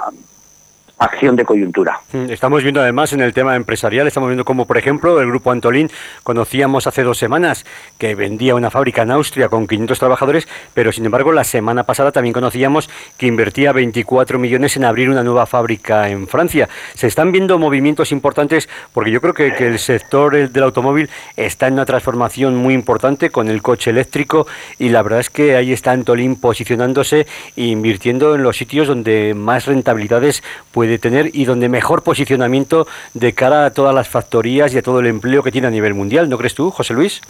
acción 0.97 1.35
de 1.35 1.43
coyuntura. 1.43 1.99
Mm, 2.13 2.29
estamos 2.29 2.63
viendo 2.63 2.81
además 2.81 3.11
en 3.13 3.21
el 3.21 3.33
tema 3.33 3.55
empresarial, 3.55 4.07
estamos 4.07 4.29
viendo 4.29 4.45
como 4.45 4.65
por 4.65 4.77
ejemplo 4.77 5.19
el 5.19 5.27
grupo 5.27 5.51
Antolín, 5.51 5.89
conocíamos 6.23 6.87
hace 6.87 7.03
dos 7.03 7.17
semanas 7.17 7.65
que 7.97 8.15
vendía 8.15 8.55
una 8.55 8.71
fábrica 8.71 9.01
en 9.01 9.11
Austria 9.11 9.49
con 9.49 9.67
500 9.67 9.99
trabajadores, 9.99 10.47
pero 10.73 10.91
sin 10.91 11.05
embargo 11.05 11.31
la 11.31 11.43
semana 11.43 11.83
pasada 11.83 12.11
también 12.11 12.33
conocíamos 12.33 12.89
que 13.17 13.27
invertía 13.27 13.73
24 13.73 14.39
millones 14.39 14.77
en 14.77 14.85
abrir 14.85 15.09
una 15.09 15.23
nueva 15.23 15.45
fábrica 15.45 16.09
en 16.09 16.27
Francia. 16.27 16.69
Se 16.93 17.07
están 17.07 17.31
viendo 17.31 17.59
movimientos 17.59 18.11
importantes 18.11 18.69
porque 18.93 19.11
yo 19.11 19.21
creo 19.21 19.33
que, 19.33 19.45
el 19.65 19.79
sector 19.79 20.49
del 20.49 20.63
automóvil 20.63 21.09
está 21.35 21.67
en 21.67 21.73
una 21.73 21.85
transformación 21.85 22.55
muy 22.55 22.73
importante 22.73 23.29
con 23.29 23.49
el 23.49 23.61
coche 23.61 23.89
eléctrico 23.89 24.47
y 24.77 24.89
la 24.89 25.01
verdad 25.01 25.21
es 25.21 25.29
que 25.29 25.55
ahí 25.55 25.71
está 25.71 25.91
Antolín 25.91 26.35
posicionándose 26.35 27.25
e 27.55 27.63
invirtiendo 27.63 28.35
en 28.35 28.43
los 28.43 28.57
sitios 28.57 28.87
donde 28.87 29.33
más 29.33 29.65
rentabilidades 29.65 30.43
puede 30.71 30.84
de 30.87 30.99
tener 30.99 31.31
y 31.33 31.45
donde 31.45 31.69
mejor 31.69 32.03
posicionamiento 32.03 32.87
de 33.13 33.33
cara 33.33 33.65
a 33.65 33.71
todas 33.71 33.93
las 33.93 34.09
factorías 34.09 34.73
y 34.73 34.77
a 34.77 34.81
todo 34.81 34.99
el 34.99 35.07
empleo 35.07 35.43
que 35.43 35.51
tiene 35.51 35.67
a 35.67 35.71
nivel 35.71 35.93
mundial, 35.93 36.29
¿no 36.29 36.37
crees 36.37 36.55
tú, 36.55 36.71
José 36.71 36.93
Luis? 36.93 37.21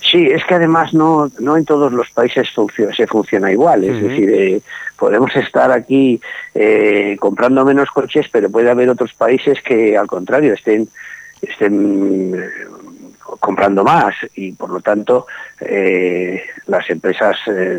Sí, 0.00 0.26
es 0.26 0.44
que 0.44 0.54
además 0.54 0.92
no, 0.92 1.30
no 1.40 1.56
en 1.56 1.64
todos 1.64 1.92
los 1.92 2.10
países 2.10 2.48
se 2.96 3.06
funciona 3.06 3.50
igual. 3.50 3.84
Es 3.84 4.02
decir, 4.02 4.30
eh, 4.30 4.60
podemos 4.96 5.34
estar 5.34 5.72
aquí 5.72 6.20
eh, 6.54 7.16
comprando 7.18 7.64
menos 7.64 7.90
coches, 7.90 8.26
pero 8.30 8.50
puede 8.50 8.70
haber 8.70 8.90
otros 8.90 9.14
países 9.14 9.60
que 9.62 9.96
al 9.96 10.06
contrario 10.06 10.52
estén, 10.52 10.88
estén 11.40 12.34
comprando 13.40 13.84
más 13.84 14.14
y 14.34 14.52
por 14.52 14.70
lo 14.70 14.80
tanto 14.80 15.26
eh, 15.60 16.42
las 16.66 16.88
empresas 16.90 17.36
eh, 17.46 17.78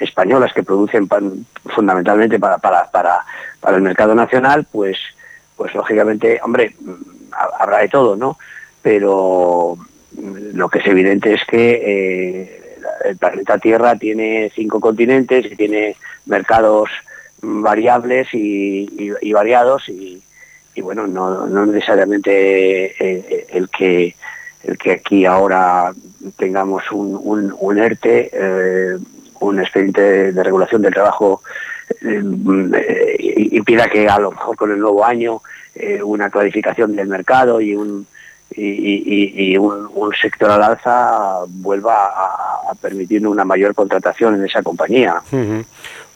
españolas 0.00 0.52
que 0.52 0.62
producen 0.62 1.08
pan, 1.08 1.46
fundamentalmente 1.66 2.38
para, 2.38 2.58
para, 2.58 2.90
para, 2.90 3.24
para, 3.60 3.76
el 3.76 3.82
mercado 3.82 4.14
nacional 4.14 4.66
pues 4.70 4.98
pues 5.56 5.74
lógicamente 5.74 6.40
hombre 6.42 6.74
habrá 7.58 7.78
de 7.78 7.88
todo 7.88 8.16
no 8.16 8.38
pero 8.82 9.76
lo 10.52 10.68
que 10.68 10.78
es 10.80 10.86
evidente 10.86 11.34
es 11.34 11.44
que 11.44 11.80
eh, 11.84 12.76
el 13.04 13.16
planeta 13.16 13.58
Tierra 13.58 13.96
tiene 13.96 14.50
cinco 14.54 14.80
continentes 14.80 15.46
y 15.46 15.56
tiene 15.56 15.96
mercados 16.26 16.90
variables 17.40 18.28
y, 18.32 19.32
variados 19.32 19.88
y, 19.88 20.22
y, 20.74 20.80
bueno 20.80 21.06
no, 21.06 21.46
no 21.46 21.66
necesariamente 21.66 23.56
el 23.56 23.68
que 23.68 24.14
el 24.66 24.78
que 24.78 24.92
aquí 24.92 25.26
ahora 25.26 25.92
tengamos 26.36 26.90
un, 26.90 27.54
un, 27.58 27.78
ERTE, 27.78 28.30
eh, 28.32 28.98
un 29.40 29.60
expediente 29.60 30.32
de 30.32 30.42
regulación 30.42 30.82
del 30.82 30.94
trabajo, 30.94 31.42
eh, 32.00 32.22
impida 33.52 33.88
que 33.88 34.08
a 34.08 34.18
lo 34.18 34.30
mejor 34.30 34.56
con 34.56 34.72
el 34.72 34.78
nuevo 34.78 35.04
año 35.04 35.42
eh, 35.74 36.02
una 36.02 36.30
clarificación 36.30 36.96
del 36.96 37.08
mercado 37.08 37.60
y 37.60 37.74
un, 37.74 38.06
y, 38.56 39.56
un, 39.58 40.12
sector 40.20 40.50
al 40.50 40.62
alza 40.62 41.40
vuelva 41.48 42.06
a, 42.06 42.74
permitir 42.80 43.26
una 43.26 43.44
mayor 43.44 43.74
contratación 43.74 44.34
en 44.36 44.44
esa 44.44 44.62
compañía. 44.62 45.22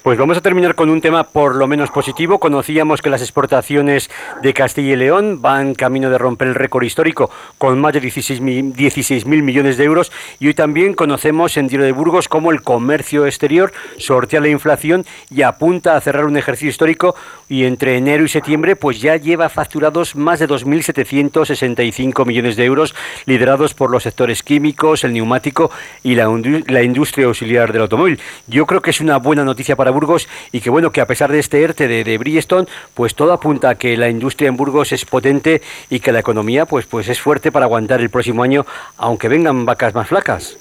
Pues 0.08 0.16
vamos 0.16 0.38
a 0.38 0.40
terminar 0.40 0.74
con 0.74 0.88
un 0.88 1.02
tema 1.02 1.22
por 1.22 1.54
lo 1.54 1.66
menos 1.66 1.90
positivo. 1.90 2.38
Conocíamos 2.38 3.02
que 3.02 3.10
las 3.10 3.20
exportaciones 3.20 4.08
de 4.40 4.54
Castilla 4.54 4.94
y 4.94 4.96
León 4.96 5.42
van 5.42 5.74
camino 5.74 6.08
de 6.08 6.16
romper 6.16 6.48
el 6.48 6.54
récord 6.54 6.82
histórico 6.82 7.30
con 7.58 7.78
más 7.78 7.92
de 7.92 8.00
16.000 8.00 9.42
millones 9.42 9.76
de 9.76 9.84
euros 9.84 10.10
y 10.40 10.46
hoy 10.46 10.54
también 10.54 10.94
conocemos 10.94 11.58
en 11.58 11.68
Tiro 11.68 11.84
de 11.84 11.92
Burgos 11.92 12.26
cómo 12.26 12.52
el 12.52 12.62
comercio 12.62 13.26
exterior 13.26 13.70
sortea 13.98 14.40
la 14.40 14.48
inflación 14.48 15.04
y 15.28 15.42
apunta 15.42 15.94
a 15.94 16.00
cerrar 16.00 16.24
un 16.24 16.38
ejercicio 16.38 16.70
histórico 16.70 17.14
y 17.46 17.64
entre 17.64 17.98
enero 17.98 18.24
y 18.24 18.28
septiembre 18.28 18.76
pues 18.76 19.02
ya 19.02 19.16
lleva 19.16 19.50
facturados 19.50 20.16
más 20.16 20.38
de 20.38 20.48
2.765 20.48 22.24
millones 22.24 22.56
de 22.56 22.64
euros 22.64 22.94
liderados 23.26 23.74
por 23.74 23.90
los 23.90 24.04
sectores 24.04 24.42
químicos, 24.42 25.04
el 25.04 25.12
neumático 25.12 25.70
y 26.02 26.14
la, 26.14 26.34
la 26.66 26.82
industria 26.82 27.26
auxiliar 27.26 27.74
del 27.74 27.82
automóvil. 27.82 28.18
Yo 28.46 28.64
creo 28.64 28.80
que 28.80 28.88
es 28.88 29.02
una 29.02 29.18
buena 29.18 29.44
noticia 29.44 29.76
para 29.76 29.97
Burgos 29.98 30.28
y 30.52 30.60
que 30.60 30.70
bueno, 30.70 30.92
que 30.92 31.00
a 31.00 31.06
pesar 31.06 31.32
de 31.32 31.40
este 31.40 31.60
ERTE 31.60 31.88
de, 31.88 32.04
de 32.04 32.18
Bridgestone, 32.18 32.68
pues 32.94 33.16
todo 33.16 33.32
apunta 33.32 33.70
a 33.70 33.74
que 33.74 33.96
la 33.96 34.08
industria 34.08 34.48
en 34.48 34.56
Burgos 34.56 34.92
es 34.92 35.04
potente 35.04 35.60
y 35.90 35.98
que 35.98 36.12
la 36.12 36.20
economía 36.20 36.66
pues, 36.66 36.86
pues 36.86 37.08
es 37.08 37.20
fuerte 37.20 37.50
para 37.50 37.66
aguantar 37.66 38.00
el 38.00 38.10
próximo 38.10 38.44
año, 38.44 38.64
aunque 38.96 39.26
vengan 39.26 39.66
vacas 39.66 39.92
más 39.94 40.06
flacas. 40.06 40.56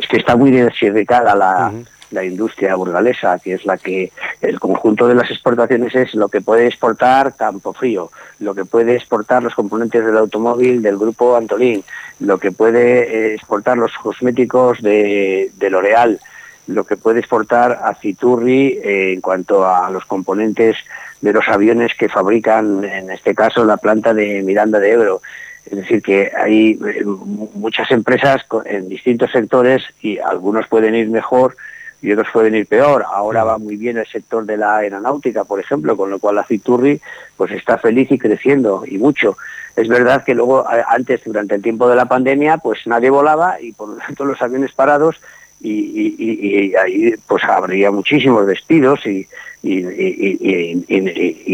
Es 0.00 0.06
que 0.06 0.18
está 0.18 0.36
muy 0.36 0.52
diversificada 0.52 1.34
la, 1.34 1.72
la 2.14 2.24
industria 2.24 2.76
burgalesa, 2.76 3.38
que 3.38 3.54
es 3.54 3.66
la 3.66 3.76
que 3.76 4.12
el 4.40 4.60
conjunto 4.60 5.06
de 5.08 5.16
las 5.16 5.30
exportaciones 5.30 5.94
es 5.94 6.14
lo 6.14 6.28
que 6.28 6.40
puede 6.40 6.66
exportar 6.66 7.34
Campo 7.34 7.72
Frío, 7.72 8.10
lo 8.38 8.54
que 8.54 8.64
puede 8.64 8.94
exportar 8.94 9.42
los 9.42 9.54
componentes 9.54 10.06
del 10.06 10.16
automóvil 10.16 10.80
del 10.80 10.96
grupo 10.96 11.36
Antolín, 11.36 11.84
lo 12.20 12.38
que 12.38 12.52
puede 12.52 12.84
eh, 13.02 13.34
exportar 13.34 13.76
los 13.76 13.92
cosméticos 13.94 14.80
de, 14.80 15.50
de 15.56 15.70
L'Oreal, 15.70 16.20
lo 16.66 16.84
que 16.84 16.96
puede 16.96 17.20
exportar 17.20 17.80
a 17.82 17.94
Citurri 17.94 18.78
eh, 18.82 19.12
en 19.12 19.20
cuanto 19.20 19.66
a 19.66 19.90
los 19.90 20.04
componentes 20.04 20.76
de 21.20 21.32
los 21.32 21.48
aviones 21.48 21.94
que 21.94 22.08
fabrican, 22.08 22.84
en 22.84 23.10
este 23.10 23.34
caso, 23.34 23.64
la 23.64 23.76
planta 23.76 24.14
de 24.14 24.42
Miranda 24.42 24.78
de 24.78 24.92
Ebro. 24.92 25.22
Es 25.66 25.78
decir, 25.78 26.02
que 26.02 26.30
hay 26.36 26.72
eh, 26.72 27.04
muchas 27.04 27.90
empresas 27.90 28.42
en 28.66 28.88
distintos 28.88 29.30
sectores 29.30 29.82
y 30.00 30.18
algunos 30.18 30.68
pueden 30.68 30.94
ir 30.94 31.08
mejor 31.08 31.56
y 32.02 32.12
otros 32.12 32.28
pueden 32.32 32.54
ir 32.54 32.66
peor. 32.66 33.04
Ahora 33.10 33.44
va 33.44 33.56
muy 33.56 33.76
bien 33.76 33.96
el 33.96 34.06
sector 34.06 34.44
de 34.44 34.58
la 34.58 34.76
aeronáutica, 34.76 35.44
por 35.44 35.58
ejemplo, 35.58 35.96
con 35.96 36.10
lo 36.10 36.18
cual 36.18 36.36
la 36.36 36.44
Citurri 36.44 37.00
pues 37.36 37.50
está 37.52 37.78
feliz 37.78 38.10
y 38.12 38.18
creciendo 38.18 38.84
y 38.86 38.98
mucho. 38.98 39.38
Es 39.74 39.88
verdad 39.88 40.22
que 40.22 40.34
luego 40.34 40.66
antes, 40.88 41.22
durante 41.24 41.54
el 41.54 41.62
tiempo 41.62 41.88
de 41.88 41.96
la 41.96 42.04
pandemia, 42.04 42.58
pues 42.58 42.86
nadie 42.86 43.08
volaba 43.08 43.60
y 43.60 43.72
por 43.72 43.88
lo 43.88 43.96
tanto 43.96 44.26
los 44.26 44.40
aviones 44.42 44.72
parados 44.72 45.18
y, 45.64 46.74
ahí 46.76 47.14
pues 47.26 47.42
habría 47.44 47.90
muchísimos 47.90 48.46
despidos 48.46 49.00
y, 49.06 49.26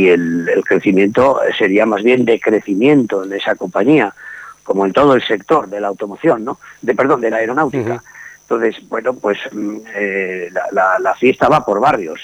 el, 0.08 0.62
crecimiento 0.64 1.40
sería 1.56 1.86
más 1.86 2.02
bien 2.02 2.24
de 2.24 2.40
crecimiento 2.40 3.24
en 3.24 3.32
esa 3.32 3.54
compañía, 3.54 4.12
como 4.64 4.84
en 4.84 4.92
todo 4.92 5.14
el 5.14 5.22
sector 5.22 5.68
de 5.68 5.80
la 5.80 5.88
automoción, 5.88 6.44
¿no? 6.44 6.58
De 6.82 6.94
perdón, 6.94 7.20
de 7.20 7.30
la 7.30 7.36
aeronáutica. 7.38 8.02
Entonces, 8.42 8.76
bueno, 8.88 9.14
pues 9.14 9.38
mm, 9.52 9.76
eh, 9.94 10.50
la, 10.72 11.14
fiesta 11.14 11.48
va 11.48 11.64
por 11.64 11.80
barrios. 11.80 12.20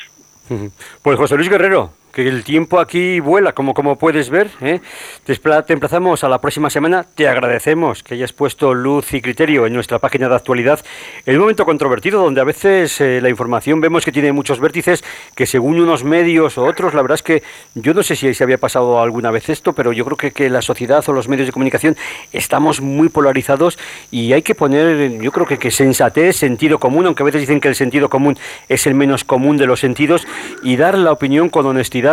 Pues 1.02 1.16
José 1.16 1.36
Luis 1.36 1.48
Guerrero, 1.48 1.92
que 2.16 2.26
el 2.26 2.44
tiempo 2.44 2.80
aquí 2.80 3.20
vuela, 3.20 3.52
como, 3.52 3.74
como 3.74 3.96
puedes 3.98 4.30
ver. 4.30 4.50
¿eh? 4.62 4.80
Te, 5.26 5.34
emplazamos 5.68 6.24
a 6.24 6.30
la 6.30 6.40
próxima 6.40 6.70
semana. 6.70 7.04
Te 7.04 7.28
agradecemos 7.28 8.02
que 8.02 8.14
hayas 8.14 8.32
puesto 8.32 8.72
luz 8.72 9.12
y 9.12 9.20
criterio 9.20 9.66
en 9.66 9.74
nuestra 9.74 9.98
página 9.98 10.26
de 10.26 10.34
actualidad. 10.34 10.80
El 11.26 11.38
momento 11.38 11.66
controvertido, 11.66 12.22
donde 12.22 12.40
a 12.40 12.44
veces 12.44 13.02
eh, 13.02 13.20
la 13.20 13.28
información 13.28 13.82
vemos 13.82 14.02
que 14.02 14.12
tiene 14.12 14.32
muchos 14.32 14.60
vértices, 14.60 15.04
que 15.34 15.44
según 15.44 15.78
unos 15.78 16.04
medios 16.04 16.56
o 16.56 16.64
otros, 16.64 16.94
la 16.94 17.02
verdad 17.02 17.16
es 17.16 17.22
que 17.22 17.42
yo 17.74 17.92
no 17.92 18.02
sé 18.02 18.16
si 18.16 18.32
se 18.32 18.42
había 18.42 18.56
pasado 18.56 18.98
alguna 19.02 19.30
vez 19.30 19.50
esto, 19.50 19.74
pero 19.74 19.92
yo 19.92 20.06
creo 20.06 20.16
que, 20.16 20.30
que 20.30 20.48
la 20.48 20.62
sociedad 20.62 21.04
o 21.06 21.12
los 21.12 21.28
medios 21.28 21.46
de 21.46 21.52
comunicación 21.52 21.98
estamos 22.32 22.80
muy 22.80 23.10
polarizados 23.10 23.78
y 24.10 24.32
hay 24.32 24.40
que 24.40 24.54
poner, 24.54 25.20
yo 25.20 25.32
creo 25.32 25.44
que, 25.44 25.58
que 25.58 25.70
sensatez, 25.70 26.36
sentido 26.36 26.78
común, 26.78 27.04
aunque 27.04 27.22
a 27.22 27.26
veces 27.26 27.42
dicen 27.42 27.60
que 27.60 27.68
el 27.68 27.74
sentido 27.74 28.08
común 28.08 28.38
es 28.70 28.86
el 28.86 28.94
menos 28.94 29.22
común 29.24 29.58
de 29.58 29.66
los 29.66 29.80
sentidos, 29.80 30.26
y 30.62 30.76
dar 30.76 30.96
la 30.96 31.12
opinión 31.12 31.50
con 31.50 31.66
honestidad 31.66 32.05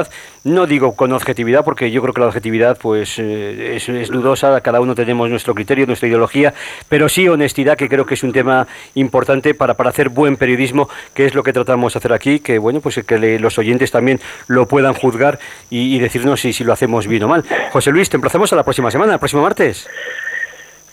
no 0.44 0.66
digo 0.66 0.96
con 0.96 1.12
objetividad, 1.14 1.64
porque 1.64 1.92
yo 1.92 2.02
creo 2.02 2.14
que 2.14 2.22
la 2.22 2.28
objetividad 2.28 2.78
pues 2.78 3.18
eh, 3.20 3.76
es, 3.76 4.10
dudosa, 4.10 4.60
cada 4.62 4.82
uno 4.82 4.96
tenemos 4.96 5.30
nuestro 5.30 5.56
criterio, 5.56 5.86
nuestra 5.86 6.08
ideología, 6.08 6.54
pero 6.90 7.08
sí 7.08 7.28
honestidad, 7.28 7.78
que 7.78 7.88
creo 7.88 8.06
que 8.06 8.16
es 8.16 8.24
un 8.24 8.34
tema 8.34 8.68
importante 8.96 9.54
para, 9.54 9.76
para 9.76 9.90
hacer 9.90 10.10
buen 10.10 10.38
periodismo, 10.38 10.90
que 11.14 11.26
es 11.26 11.36
lo 11.36 11.44
que 11.44 11.54
tratamos 11.54 11.94
de 11.94 11.98
hacer 12.00 12.14
aquí, 12.14 12.40
que 12.40 12.58
bueno, 12.58 12.82
pues 12.82 13.02
que 13.06 13.40
los 13.40 13.58
oyentes 13.58 13.92
también 13.92 14.20
lo 14.48 14.68
puedan 14.68 14.94
juzgar 14.94 15.40
y, 15.70 16.00
decirnos 16.00 16.42
si, 16.42 16.54
si 16.54 16.64
lo 16.64 16.74
hacemos 16.74 17.08
bien 17.08 17.24
o 17.24 17.28
mal. 17.28 17.44
José 17.72 17.92
Luis, 17.92 18.10
te 18.10 18.18
emplazamos 18.18 18.52
a 18.52 18.56
la 18.56 18.64
próxima 18.64 18.92
semana, 18.92 19.14
el 19.14 19.20
próximo 19.20 19.42
martes. 19.42 19.88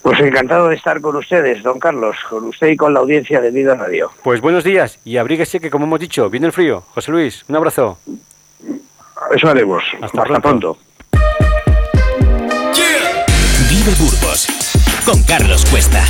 Pues 0.02 0.18
encantado 0.20 0.68
de 0.68 0.76
estar 0.76 1.00
con 1.00 1.16
ustedes, 1.16 1.62
don 1.62 1.78
Carlos, 1.78 2.16
con 2.28 2.44
usted 2.44 2.68
y 2.68 2.76
con 2.76 2.94
la 2.94 3.00
audiencia 3.00 3.40
de 3.40 3.50
Vida 3.50 3.74
Radio. 3.74 4.10
Pues 4.22 4.40
buenos 4.40 4.64
días 4.64 4.98
y 5.04 5.18
abríguese 5.18 5.60
que, 5.60 5.68
como 5.68 5.84
hemos 5.84 6.00
dicho, 6.00 6.30
viene 6.30 6.46
el 6.46 6.52
frío. 6.52 6.84
José 6.94 7.10
Luis, 7.10 7.44
un 7.48 7.56
abrazo. 7.56 7.98
Eso 9.34 9.48
haremos. 9.48 9.82
Hasta, 10.00 10.40
pronto. 10.40 10.76
Vive 13.68 13.94
Burgos 13.98 14.46
con 15.04 15.22
Carlos 15.24 15.64
Cuesta. 15.70 16.04